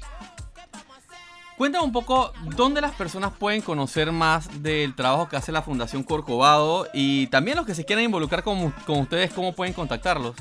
Cuéntame 1.56 1.84
un 1.84 1.92
poco 1.92 2.32
dónde 2.54 2.80
las 2.80 2.92
personas 2.92 3.32
pueden 3.36 3.62
conocer 3.62 4.12
más 4.12 4.62
del 4.62 4.94
trabajo 4.94 5.28
que 5.28 5.36
hace 5.36 5.50
la 5.50 5.62
Fundación 5.62 6.04
Corcovado 6.04 6.86
y 6.94 7.26
también 7.28 7.56
los 7.56 7.66
que 7.66 7.74
se 7.74 7.84
quieran 7.84 8.04
involucrar 8.04 8.44
con, 8.44 8.70
con 8.86 9.00
ustedes, 9.00 9.32
cómo 9.32 9.54
pueden 9.56 9.74
contactarlos. 9.74 10.36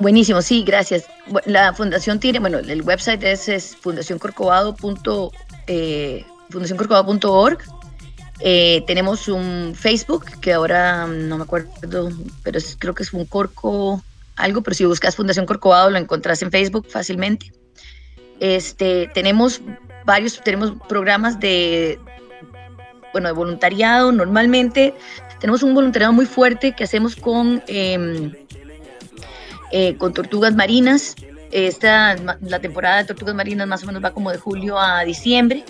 Buenísimo, 0.00 0.42
sí, 0.42 0.64
gracias. 0.64 1.04
La 1.44 1.74
fundación 1.74 2.18
tiene, 2.18 2.38
bueno, 2.38 2.58
el 2.58 2.82
website 2.82 3.22
es, 3.22 3.48
es 3.50 3.76
fundacioncorcovado.org. 3.76 5.32
Eh, 5.66 6.24
eh, 8.42 8.82
tenemos 8.86 9.28
un 9.28 9.74
Facebook 9.76 10.24
que 10.40 10.54
ahora 10.54 11.06
no 11.06 11.36
me 11.36 11.42
acuerdo, 11.42 12.10
pero 12.42 12.58
creo 12.78 12.94
que 12.94 13.02
es 13.02 13.12
un 13.12 13.26
Corco 13.26 14.02
algo, 14.36 14.62
pero 14.62 14.74
si 14.74 14.86
buscas 14.86 15.16
Fundación 15.16 15.44
Corcovado 15.44 15.90
lo 15.90 15.98
encontrás 15.98 16.40
en 16.40 16.50
Facebook 16.50 16.86
fácilmente. 16.88 17.52
Este, 18.40 19.10
tenemos 19.12 19.60
varios, 20.06 20.40
tenemos 20.42 20.72
programas 20.88 21.38
de, 21.40 21.98
bueno, 23.12 23.28
de 23.28 23.34
voluntariado. 23.34 24.12
Normalmente 24.12 24.94
tenemos 25.40 25.62
un 25.62 25.74
voluntariado 25.74 26.14
muy 26.14 26.24
fuerte 26.24 26.74
que 26.74 26.84
hacemos 26.84 27.16
con, 27.16 27.62
em, 27.66 28.32
eh, 29.70 29.96
con 29.96 30.12
tortugas 30.12 30.54
marinas. 30.54 31.16
Esta, 31.50 32.16
la 32.40 32.60
temporada 32.60 32.98
de 32.98 33.04
tortugas 33.04 33.34
marinas 33.34 33.66
más 33.66 33.82
o 33.82 33.86
menos 33.86 34.04
va 34.04 34.12
como 34.12 34.30
de 34.30 34.38
julio 34.38 34.78
a 34.78 35.02
diciembre. 35.04 35.64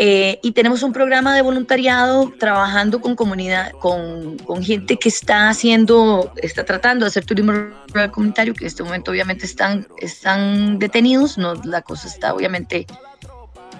Eh, 0.00 0.38
y 0.44 0.52
tenemos 0.52 0.84
un 0.84 0.92
programa 0.92 1.34
de 1.34 1.42
voluntariado 1.42 2.32
trabajando 2.38 3.00
con 3.00 3.16
comunidad, 3.16 3.72
con, 3.80 4.38
con, 4.38 4.62
gente 4.62 4.96
que 4.96 5.08
está 5.08 5.48
haciendo, 5.48 6.32
está 6.36 6.64
tratando 6.64 7.04
de 7.04 7.08
hacer 7.08 7.24
turismo 7.24 7.50
rural 7.88 8.12
comunitario, 8.12 8.54
que 8.54 8.62
en 8.62 8.68
este 8.68 8.84
momento 8.84 9.10
obviamente 9.10 9.44
están, 9.44 9.88
están 9.98 10.78
detenidos, 10.78 11.36
no, 11.36 11.54
la 11.64 11.82
cosa 11.82 12.06
está 12.06 12.32
obviamente 12.32 12.86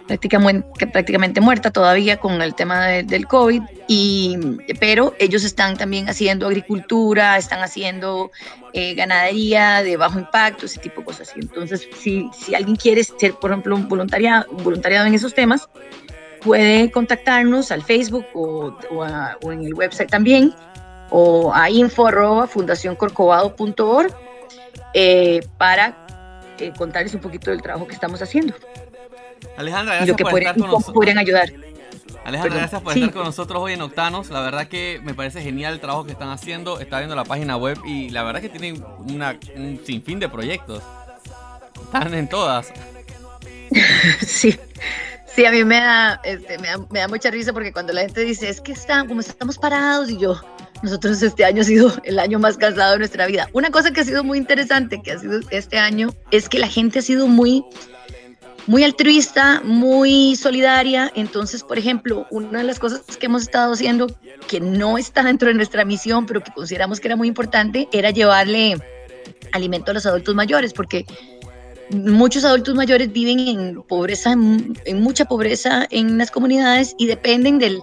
prácticamente, 0.09 1.41
muerta 1.41 1.71
todavía 1.71 2.19
con 2.19 2.41
el 2.41 2.55
tema 2.55 2.87
del 2.87 3.27
COVID, 3.27 3.63
y, 3.87 4.39
pero 4.81 5.15
ellos 5.19 5.45
están 5.45 5.77
también 5.77 6.09
haciendo 6.09 6.47
agricultura, 6.47 7.37
están 7.37 7.61
haciendo 7.61 8.31
eh, 8.73 8.95
ganadería 8.95 9.83
de 9.83 9.97
bajo 9.97 10.19
impacto, 10.19 10.67
ese 10.67 10.81
tipo 10.81 11.03
de 11.03 11.07
cosas. 11.07 11.33
Entonces, 11.37 11.89
si, 11.99 12.29
si 12.33 12.55
alguien 12.55 12.77
quiere 12.77 13.05
ser, 13.05 13.35
por 13.35 13.51
ejemplo, 13.51 13.77
un 13.77 13.89
voluntariado, 13.89 14.47
voluntariado 14.53 15.07
en 15.07 15.15
esos 15.15 15.35
temas, 15.35 15.69
puede 16.41 16.91
contactarnos 16.91 17.71
al 17.71 17.83
Facebook 17.83 18.25
o, 18.35 18.75
o, 18.91 19.53
en 19.53 19.65
el 19.65 19.75
website 19.75 20.11
también, 20.11 20.55
o 21.11 21.53
a 21.55 21.71
info.fundacioncorcovado.org 21.71 24.15
eh, 24.95 25.41
para 25.57 26.07
eh, 26.59 26.73
contarles 26.77 27.15
un 27.15 27.21
poquito 27.21 27.51
del 27.51 27.63
trabajo 27.63 27.87
que 27.87 27.95
estamos 27.95 28.21
haciendo. 28.23 28.55
Alejandra, 29.59 29.97
gracias 29.97 30.17
por 30.17 30.39
estar 30.39 30.57
con 30.57 30.71
nosotros. 30.71 30.95
pueden 30.95 31.19
ayudar. 31.19 31.53
Alejandra, 32.25 32.59
gracias 32.59 32.81
por 32.81 32.97
estar 32.97 33.13
con 33.13 33.25
nosotros 33.25 33.61
hoy 33.61 33.73
en 33.73 33.83
Octanos. 33.83 34.31
La 34.31 34.41
verdad 34.41 34.69
que 34.69 35.01
me 35.03 35.15
parece 35.15 35.43
genial 35.43 35.75
el 35.75 35.81
trabajo 35.81 36.05
que 36.05 36.13
están 36.13 36.29
haciendo. 36.29 36.79
Está 36.79 36.99
viendo 36.99 37.17
la 37.17 37.25
página 37.25 37.57
web 37.57 37.77
y 37.85 38.11
la 38.11 38.23
verdad 38.23 38.41
que 38.41 38.49
tienen 38.49 38.85
una, 39.09 39.37
un 39.57 39.81
sinfín 39.85 40.21
de 40.21 40.29
proyectos. 40.29 40.81
Están 41.83 42.15
en 42.15 42.29
todas. 42.29 42.73
sí. 44.25 44.57
Sí, 45.35 45.45
a 45.45 45.51
mí 45.51 45.65
me 45.65 45.77
da, 45.77 46.21
este, 46.25 46.59
me 46.59 46.69
da, 46.69 46.79
me 46.91 47.01
da, 47.01 47.09
mucha 47.09 47.31
risa 47.31 47.53
porque 47.53 47.73
cuando 47.73 47.93
la 47.93 48.03
gente 48.03 48.23
dice, 48.23 48.49
es 48.49 48.61
que 48.61 48.73
están, 48.73 49.07
como 49.07 49.21
estamos 49.21 49.59
parados, 49.59 50.11
y 50.11 50.19
yo, 50.19 50.41
nosotros 50.83 51.23
este 51.23 51.45
año 51.45 51.63
ha 51.63 51.65
sido 51.65 51.93
el 52.05 52.19
año 52.19 52.39
más 52.39 52.57
cansado 52.57 52.93
de 52.93 52.99
nuestra 52.99 53.27
vida. 53.27 53.49
Una 53.53 53.71
cosa 53.71 53.93
que 53.93 54.01
ha 54.01 54.05
sido 54.05 54.25
muy 54.25 54.39
interesante, 54.39 55.01
que 55.03 55.13
ha 55.13 55.19
sido 55.19 55.41
este 55.51 55.79
año, 55.79 56.15
es 56.31 56.49
que 56.49 56.59
la 56.59 56.69
gente 56.69 57.01
ha 57.01 57.03
sido 57.03 57.27
muy, 57.27 57.65
muy 58.69 58.85
altruista, 58.85 59.63
muy 59.65 60.37
solidaria. 60.37 61.11
Entonces, 61.15 61.65
por 61.65 61.79
ejemplo, 61.79 62.27
una 62.31 62.59
de 62.59 62.65
las 62.65 62.79
cosas 62.79 63.01
que 63.19 63.27
hemos 63.27 63.43
estado 63.43 63.73
haciendo, 63.73 64.07
que 64.47 64.61
no 64.61 64.99
está 64.99 65.25
dentro 65.25 65.49
de 65.49 65.55
nuestra 65.55 65.85
misión, 65.87 66.27
pero 66.27 66.43
que 66.43 66.53
consideramos 66.53 67.01
que 67.01 67.09
era 67.09 67.17
muy 67.17 67.29
importante, 67.29 67.89
era 67.93 68.11
llevarle 68.11 68.77
alimento 69.53 69.91
a 69.91 69.95
los 69.95 70.05
adultos 70.05 70.35
mayores, 70.35 70.75
porque 70.75 71.07
muchos 71.91 72.45
adultos 72.45 72.75
mayores 72.75 73.11
viven 73.11 73.39
en 73.41 73.83
pobreza, 73.83 74.33
en, 74.33 75.01
mucha 75.01 75.25
pobreza 75.25 75.87
en 75.91 76.19
las 76.19 76.31
comunidades 76.31 76.95
y 76.99 77.07
dependen 77.07 77.59
del, 77.59 77.81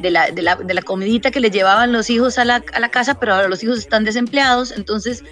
de, 0.00 0.10
la, 0.10 0.30
de, 0.30 0.42
la, 0.42 0.56
de, 0.56 0.74
la, 0.74 0.82
comidita 0.82 1.30
que 1.30 1.40
les 1.40 1.50
llevaban 1.50 1.92
los 1.92 2.10
hijos 2.10 2.36
a 2.36 2.44
la, 2.44 2.62
a 2.74 2.80
la, 2.80 2.90
casa, 2.90 3.18
pero 3.18 3.32
ahora 3.32 3.48
los 3.48 3.64
hijos 3.64 3.78
están 3.78 4.04
desempleados. 4.04 4.70
Entonces, 4.72 5.24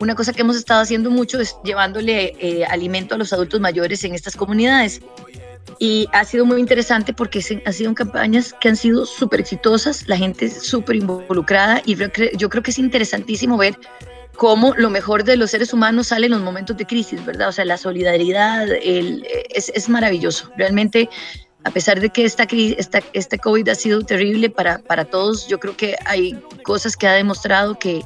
una 0.00 0.14
cosa 0.14 0.32
que 0.32 0.40
hemos 0.40 0.56
estado 0.56 0.80
haciendo 0.80 1.10
mucho 1.10 1.38
es 1.40 1.56
llevándole 1.62 2.34
eh, 2.40 2.64
alimento 2.64 3.14
a 3.14 3.18
los 3.18 3.32
adultos 3.32 3.60
mayores 3.60 4.02
en 4.02 4.14
estas 4.14 4.34
comunidades. 4.34 5.00
Y 5.78 6.08
ha 6.12 6.24
sido 6.24 6.46
muy 6.46 6.58
interesante 6.58 7.12
porque 7.12 7.42
se, 7.42 7.62
han 7.64 7.72
sido 7.72 7.94
campañas 7.94 8.54
que 8.60 8.70
han 8.70 8.76
sido 8.76 9.06
súper 9.06 9.40
exitosas, 9.40 10.08
la 10.08 10.16
gente 10.16 10.46
es 10.46 10.66
súper 10.66 10.96
involucrada 10.96 11.82
y 11.84 11.96
yo 12.36 12.48
creo 12.48 12.62
que 12.62 12.70
es 12.70 12.78
interesantísimo 12.78 13.56
ver 13.56 13.78
cómo 14.36 14.74
lo 14.74 14.88
mejor 14.88 15.22
de 15.22 15.36
los 15.36 15.50
seres 15.50 15.72
humanos 15.72 16.08
sale 16.08 16.26
en 16.26 16.32
los 16.32 16.40
momentos 16.40 16.76
de 16.76 16.86
crisis, 16.86 17.24
¿verdad? 17.24 17.48
O 17.48 17.52
sea, 17.52 17.66
la 17.66 17.76
solidaridad 17.76 18.70
el, 18.70 19.26
es, 19.50 19.70
es, 19.74 19.88
maravilloso. 19.90 20.50
Realmente, 20.56 21.10
a 21.64 21.70
pesar 21.70 22.00
de 22.00 22.08
que 22.08 22.24
esta, 22.24 22.46
esta, 22.50 23.02
este 23.12 23.38
COVID 23.38 23.68
ha 23.68 23.74
sido 23.74 24.00
terrible 24.00 24.48
para, 24.48 24.78
para 24.78 25.04
todos, 25.04 25.46
yo 25.46 25.60
creo 25.60 25.76
que 25.76 25.96
hay 26.06 26.38
cosas 26.62 26.96
que 26.96 27.06
ha 27.06 27.12
demostrado 27.12 27.78
que, 27.78 28.02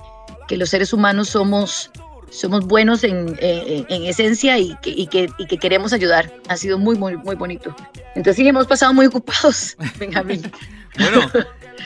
que 0.47 0.57
los 0.57 0.71
seres 0.71 0.93
humanos 0.93 1.29
somos, 1.29 1.91
somos 2.31 2.67
buenos 2.67 3.05
en, 3.05 3.37
en, 3.41 3.87
en 3.89 4.05
esencia 4.05 4.59
y 4.59 4.77
que, 4.77 4.91
y, 4.91 5.07
que, 5.07 5.31
y 5.39 5.47
que, 5.47 5.59
queremos 5.59 5.93
ayudar. 5.93 6.33
Ha 6.49 6.57
sido 6.57 6.79
muy, 6.79 6.97
muy, 6.97 7.17
muy 7.17 7.37
bonito. 7.37 7.75
Entonces 8.15 8.37
sí, 8.37 8.49
hemos 8.49 8.67
pasado 8.67 8.93
muy 8.95 9.07
ocupados, 9.07 9.77
Benjamín. 9.99 10.51
bueno, 10.99 11.31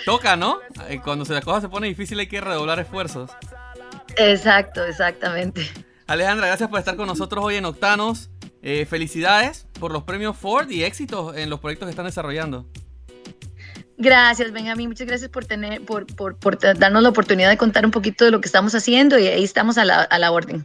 toca, 0.04 0.36
¿no? 0.36 0.58
Eh, 0.88 1.00
cuando 1.02 1.24
se 1.24 1.34
la 1.34 1.42
cosa 1.42 1.60
se 1.60 1.68
pone 1.68 1.86
difícil 1.86 2.18
hay 2.18 2.28
que 2.28 2.40
redoblar 2.40 2.78
esfuerzos. 2.80 3.30
Exacto, 4.16 4.84
exactamente. 4.84 5.68
Alejandra, 6.06 6.46
gracias 6.46 6.68
por 6.70 6.78
estar 6.78 6.96
con 6.96 7.06
nosotros 7.06 7.44
hoy 7.44 7.56
en 7.56 7.64
Octanos. 7.66 8.30
Eh, 8.62 8.86
felicidades 8.86 9.66
por 9.78 9.92
los 9.92 10.02
premios 10.02 10.36
Ford 10.36 10.68
y 10.70 10.82
éxitos 10.82 11.36
en 11.36 11.48
los 11.48 11.60
proyectos 11.60 11.86
que 11.86 11.90
están 11.90 12.06
desarrollando. 12.06 12.66
Gracias, 13.98 14.52
Benjamín. 14.52 14.88
Muchas 14.88 15.08
gracias 15.08 15.28
por 15.28 15.44
tener, 15.44 15.84
por, 15.84 16.06
por, 16.06 16.36
por, 16.36 16.58
darnos 16.58 17.02
la 17.02 17.08
oportunidad 17.08 17.50
de 17.50 17.56
contar 17.56 17.84
un 17.84 17.90
poquito 17.90 18.24
de 18.24 18.30
lo 18.30 18.40
que 18.40 18.46
estamos 18.46 18.72
haciendo 18.74 19.18
y 19.18 19.26
ahí 19.26 19.42
estamos 19.42 19.76
a 19.76 19.84
la, 19.84 20.02
a 20.02 20.18
la 20.20 20.30
orden. 20.30 20.64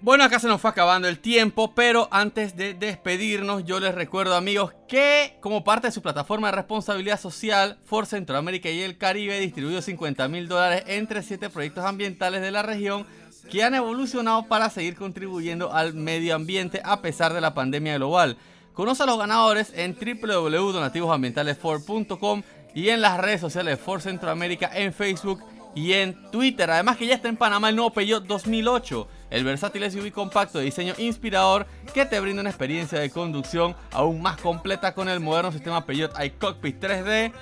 Bueno, 0.00 0.24
acá 0.24 0.38
se 0.38 0.46
nos 0.46 0.60
fue 0.60 0.70
acabando 0.70 1.08
el 1.08 1.18
tiempo, 1.18 1.74
pero 1.74 2.08
antes 2.10 2.56
de 2.56 2.72
despedirnos, 2.72 3.64
yo 3.64 3.78
les 3.78 3.94
recuerdo, 3.94 4.36
amigos, 4.36 4.72
que 4.86 5.36
como 5.40 5.64
parte 5.64 5.88
de 5.88 5.92
su 5.92 6.00
plataforma 6.00 6.48
de 6.48 6.56
responsabilidad 6.56 7.20
social, 7.20 7.78
For 7.84 8.06
Centroamérica 8.06 8.70
y 8.70 8.80
el 8.80 8.96
Caribe 8.96 9.40
distribuyó 9.40 9.82
50 9.82 10.28
mil 10.28 10.48
dólares 10.48 10.84
entre 10.86 11.22
7 11.22 11.50
proyectos 11.50 11.84
ambientales 11.84 12.40
de 12.40 12.52
la 12.52 12.62
región 12.62 13.06
que 13.50 13.64
han 13.64 13.74
evolucionado 13.74 14.46
para 14.46 14.70
seguir 14.70 14.94
contribuyendo 14.94 15.72
al 15.74 15.94
medio 15.94 16.34
ambiente 16.36 16.80
a 16.84 17.02
pesar 17.02 17.34
de 17.34 17.40
la 17.40 17.54
pandemia 17.54 17.96
global. 17.96 18.38
Conoce 18.78 19.02
a 19.02 19.06
los 19.06 19.18
ganadores 19.18 19.72
en 19.74 19.96
www.donativosambientalesfor.com 19.96 22.42
y 22.76 22.90
en 22.90 23.00
las 23.00 23.18
redes 23.18 23.40
sociales 23.40 23.76
de 23.76 23.84
For 23.84 24.00
Centroamérica 24.00 24.70
en 24.72 24.92
Facebook 24.92 25.42
y 25.74 25.94
en 25.94 26.30
Twitter. 26.30 26.70
Además 26.70 26.96
que 26.96 27.08
ya 27.08 27.16
está 27.16 27.28
en 27.28 27.36
Panamá 27.36 27.70
el 27.70 27.74
nuevo 27.74 27.92
Peugeot 27.92 28.24
2008, 28.24 29.08
el 29.30 29.42
versátil 29.42 29.90
SUV 29.90 30.12
compacto 30.12 30.58
de 30.58 30.66
diseño 30.66 30.94
inspirador 30.96 31.66
que 31.92 32.06
te 32.06 32.20
brinda 32.20 32.40
una 32.40 32.50
experiencia 32.50 33.00
de 33.00 33.10
conducción 33.10 33.74
aún 33.90 34.22
más 34.22 34.40
completa 34.40 34.94
con 34.94 35.08
el 35.08 35.18
moderno 35.18 35.50
sistema 35.50 35.84
Peugeot 35.84 36.12
iCockpit 36.16 36.80
3D, 36.80 37.32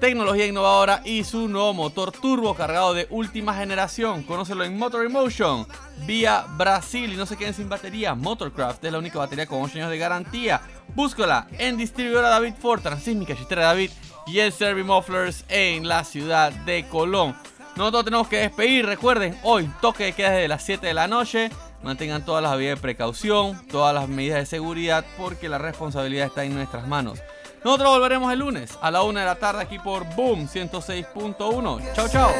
tecnología 0.00 0.46
innovadora 0.46 1.02
y 1.04 1.24
su 1.24 1.46
nuevo 1.46 1.74
motor 1.74 2.10
turbo 2.10 2.54
cargado 2.54 2.94
de 2.94 3.06
última 3.10 3.54
generación. 3.54 4.22
Conócelo 4.22 4.64
en 4.64 4.78
Motor 4.78 5.04
Emotion, 5.04 5.66
vía 6.06 6.46
Brasil 6.56 7.12
y 7.12 7.16
no 7.16 7.26
se 7.26 7.36
queden 7.36 7.52
sin 7.52 7.68
batería. 7.68 8.14
Motorcraft 8.14 8.82
es 8.82 8.92
la 8.92 8.98
única 8.98 9.18
batería 9.18 9.46
con 9.46 9.62
8 9.62 9.76
años 9.76 9.90
de 9.90 9.98
garantía. 9.98 10.62
Búscala 10.94 11.46
en 11.58 11.76
distribuidora 11.76 12.30
David 12.30 12.54
Ford, 12.58 12.80
Transísmica, 12.80 13.36
Chistera 13.36 13.66
David 13.66 13.90
y 14.26 14.38
el 14.38 14.52
Servi 14.52 14.82
Mufflers 14.82 15.44
en 15.48 15.86
la 15.86 16.02
ciudad 16.04 16.50
de 16.50 16.88
Colón. 16.88 17.36
Nosotros 17.76 18.06
tenemos 18.06 18.28
que 18.28 18.38
despedir, 18.38 18.86
recuerden, 18.86 19.38
hoy 19.42 19.70
toque 19.82 20.04
de 20.04 20.12
queda 20.14 20.30
desde 20.30 20.48
las 20.48 20.64
7 20.64 20.86
de 20.86 20.94
la 20.94 21.08
noche. 21.08 21.50
Mantengan 21.82 22.24
todas 22.24 22.42
las 22.42 22.56
medidas 22.56 22.78
de 22.78 22.82
precaución, 22.82 23.66
todas 23.68 23.94
las 23.94 24.08
medidas 24.08 24.38
de 24.38 24.46
seguridad, 24.46 25.04
porque 25.16 25.48
la 25.48 25.58
responsabilidad 25.58 26.26
está 26.26 26.44
en 26.44 26.54
nuestras 26.54 26.88
manos. 26.88 27.20
Nosotros 27.62 27.90
volveremos 27.90 28.32
el 28.32 28.38
lunes 28.38 28.70
a 28.80 28.90
la 28.90 29.02
1 29.02 29.20
de 29.20 29.26
la 29.26 29.34
tarde 29.34 29.62
aquí 29.62 29.78
por 29.78 30.04
Boom 30.14 30.48
106.1. 30.48 31.92
Chao, 31.94 32.08
chao. 32.08 32.32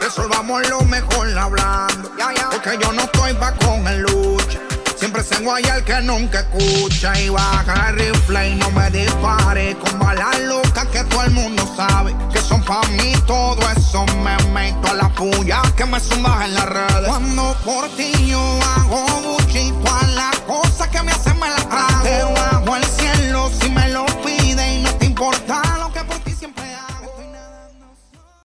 Resolvamos 0.00 0.68
lo 0.70 0.80
mejor 0.82 1.38
hablando. 1.38 2.10
Porque 2.50 2.78
yo 2.80 2.92
no 2.92 3.02
estoy 3.02 3.34
pa' 3.34 3.52
con 3.52 3.86
el 3.86 4.00
lucha. 4.02 4.37
Siempre 4.98 5.22
se 5.22 5.38
guaya 5.42 5.76
el 5.76 5.84
que 5.84 6.00
nunca 6.00 6.40
escucha 6.40 7.18
y 7.20 7.28
baja 7.28 7.90
el 7.90 7.96
rifle 7.96 8.50
y 8.50 8.54
no 8.56 8.68
me 8.72 8.90
dispare 8.90 9.76
con 9.76 9.96
balas 10.00 10.40
locas 10.40 10.86
que 10.88 11.04
todo 11.04 11.22
el 11.22 11.30
mundo 11.30 11.62
sabe 11.76 12.16
que 12.32 12.40
son 12.40 12.60
pa' 12.64 12.82
mí 12.88 13.12
todo 13.24 13.60
eso 13.76 14.04
me 14.24 14.36
meto 14.52 14.88
a 14.88 14.94
la 14.94 15.08
puya 15.10 15.62
que 15.76 15.84
me 15.86 16.00
sumas 16.00 16.46
en 16.46 16.54
las 16.54 16.66
redes. 16.66 17.06
Cuando 17.06 17.56
por 17.64 17.88
ti 17.90 18.10
yo 18.26 18.40
hago 18.40 19.06
buchito 19.22 19.94
a 19.94 20.06
las 20.08 20.36
cosas 20.40 20.88
que 20.88 21.00
me 21.04 21.12
hacen 21.12 21.38
me 21.38 21.48
las 21.48 21.68
trago. 21.68 22.02
Te 22.02 22.22
bajo 22.24 22.76
el 22.76 22.84
cielo 22.84 23.50
si 23.60 23.70
me 23.70 23.88
lo 23.90 24.04
pide 24.24 24.74
y 24.74 24.82
no 24.82 24.92
te 24.96 25.06
importa 25.06 25.77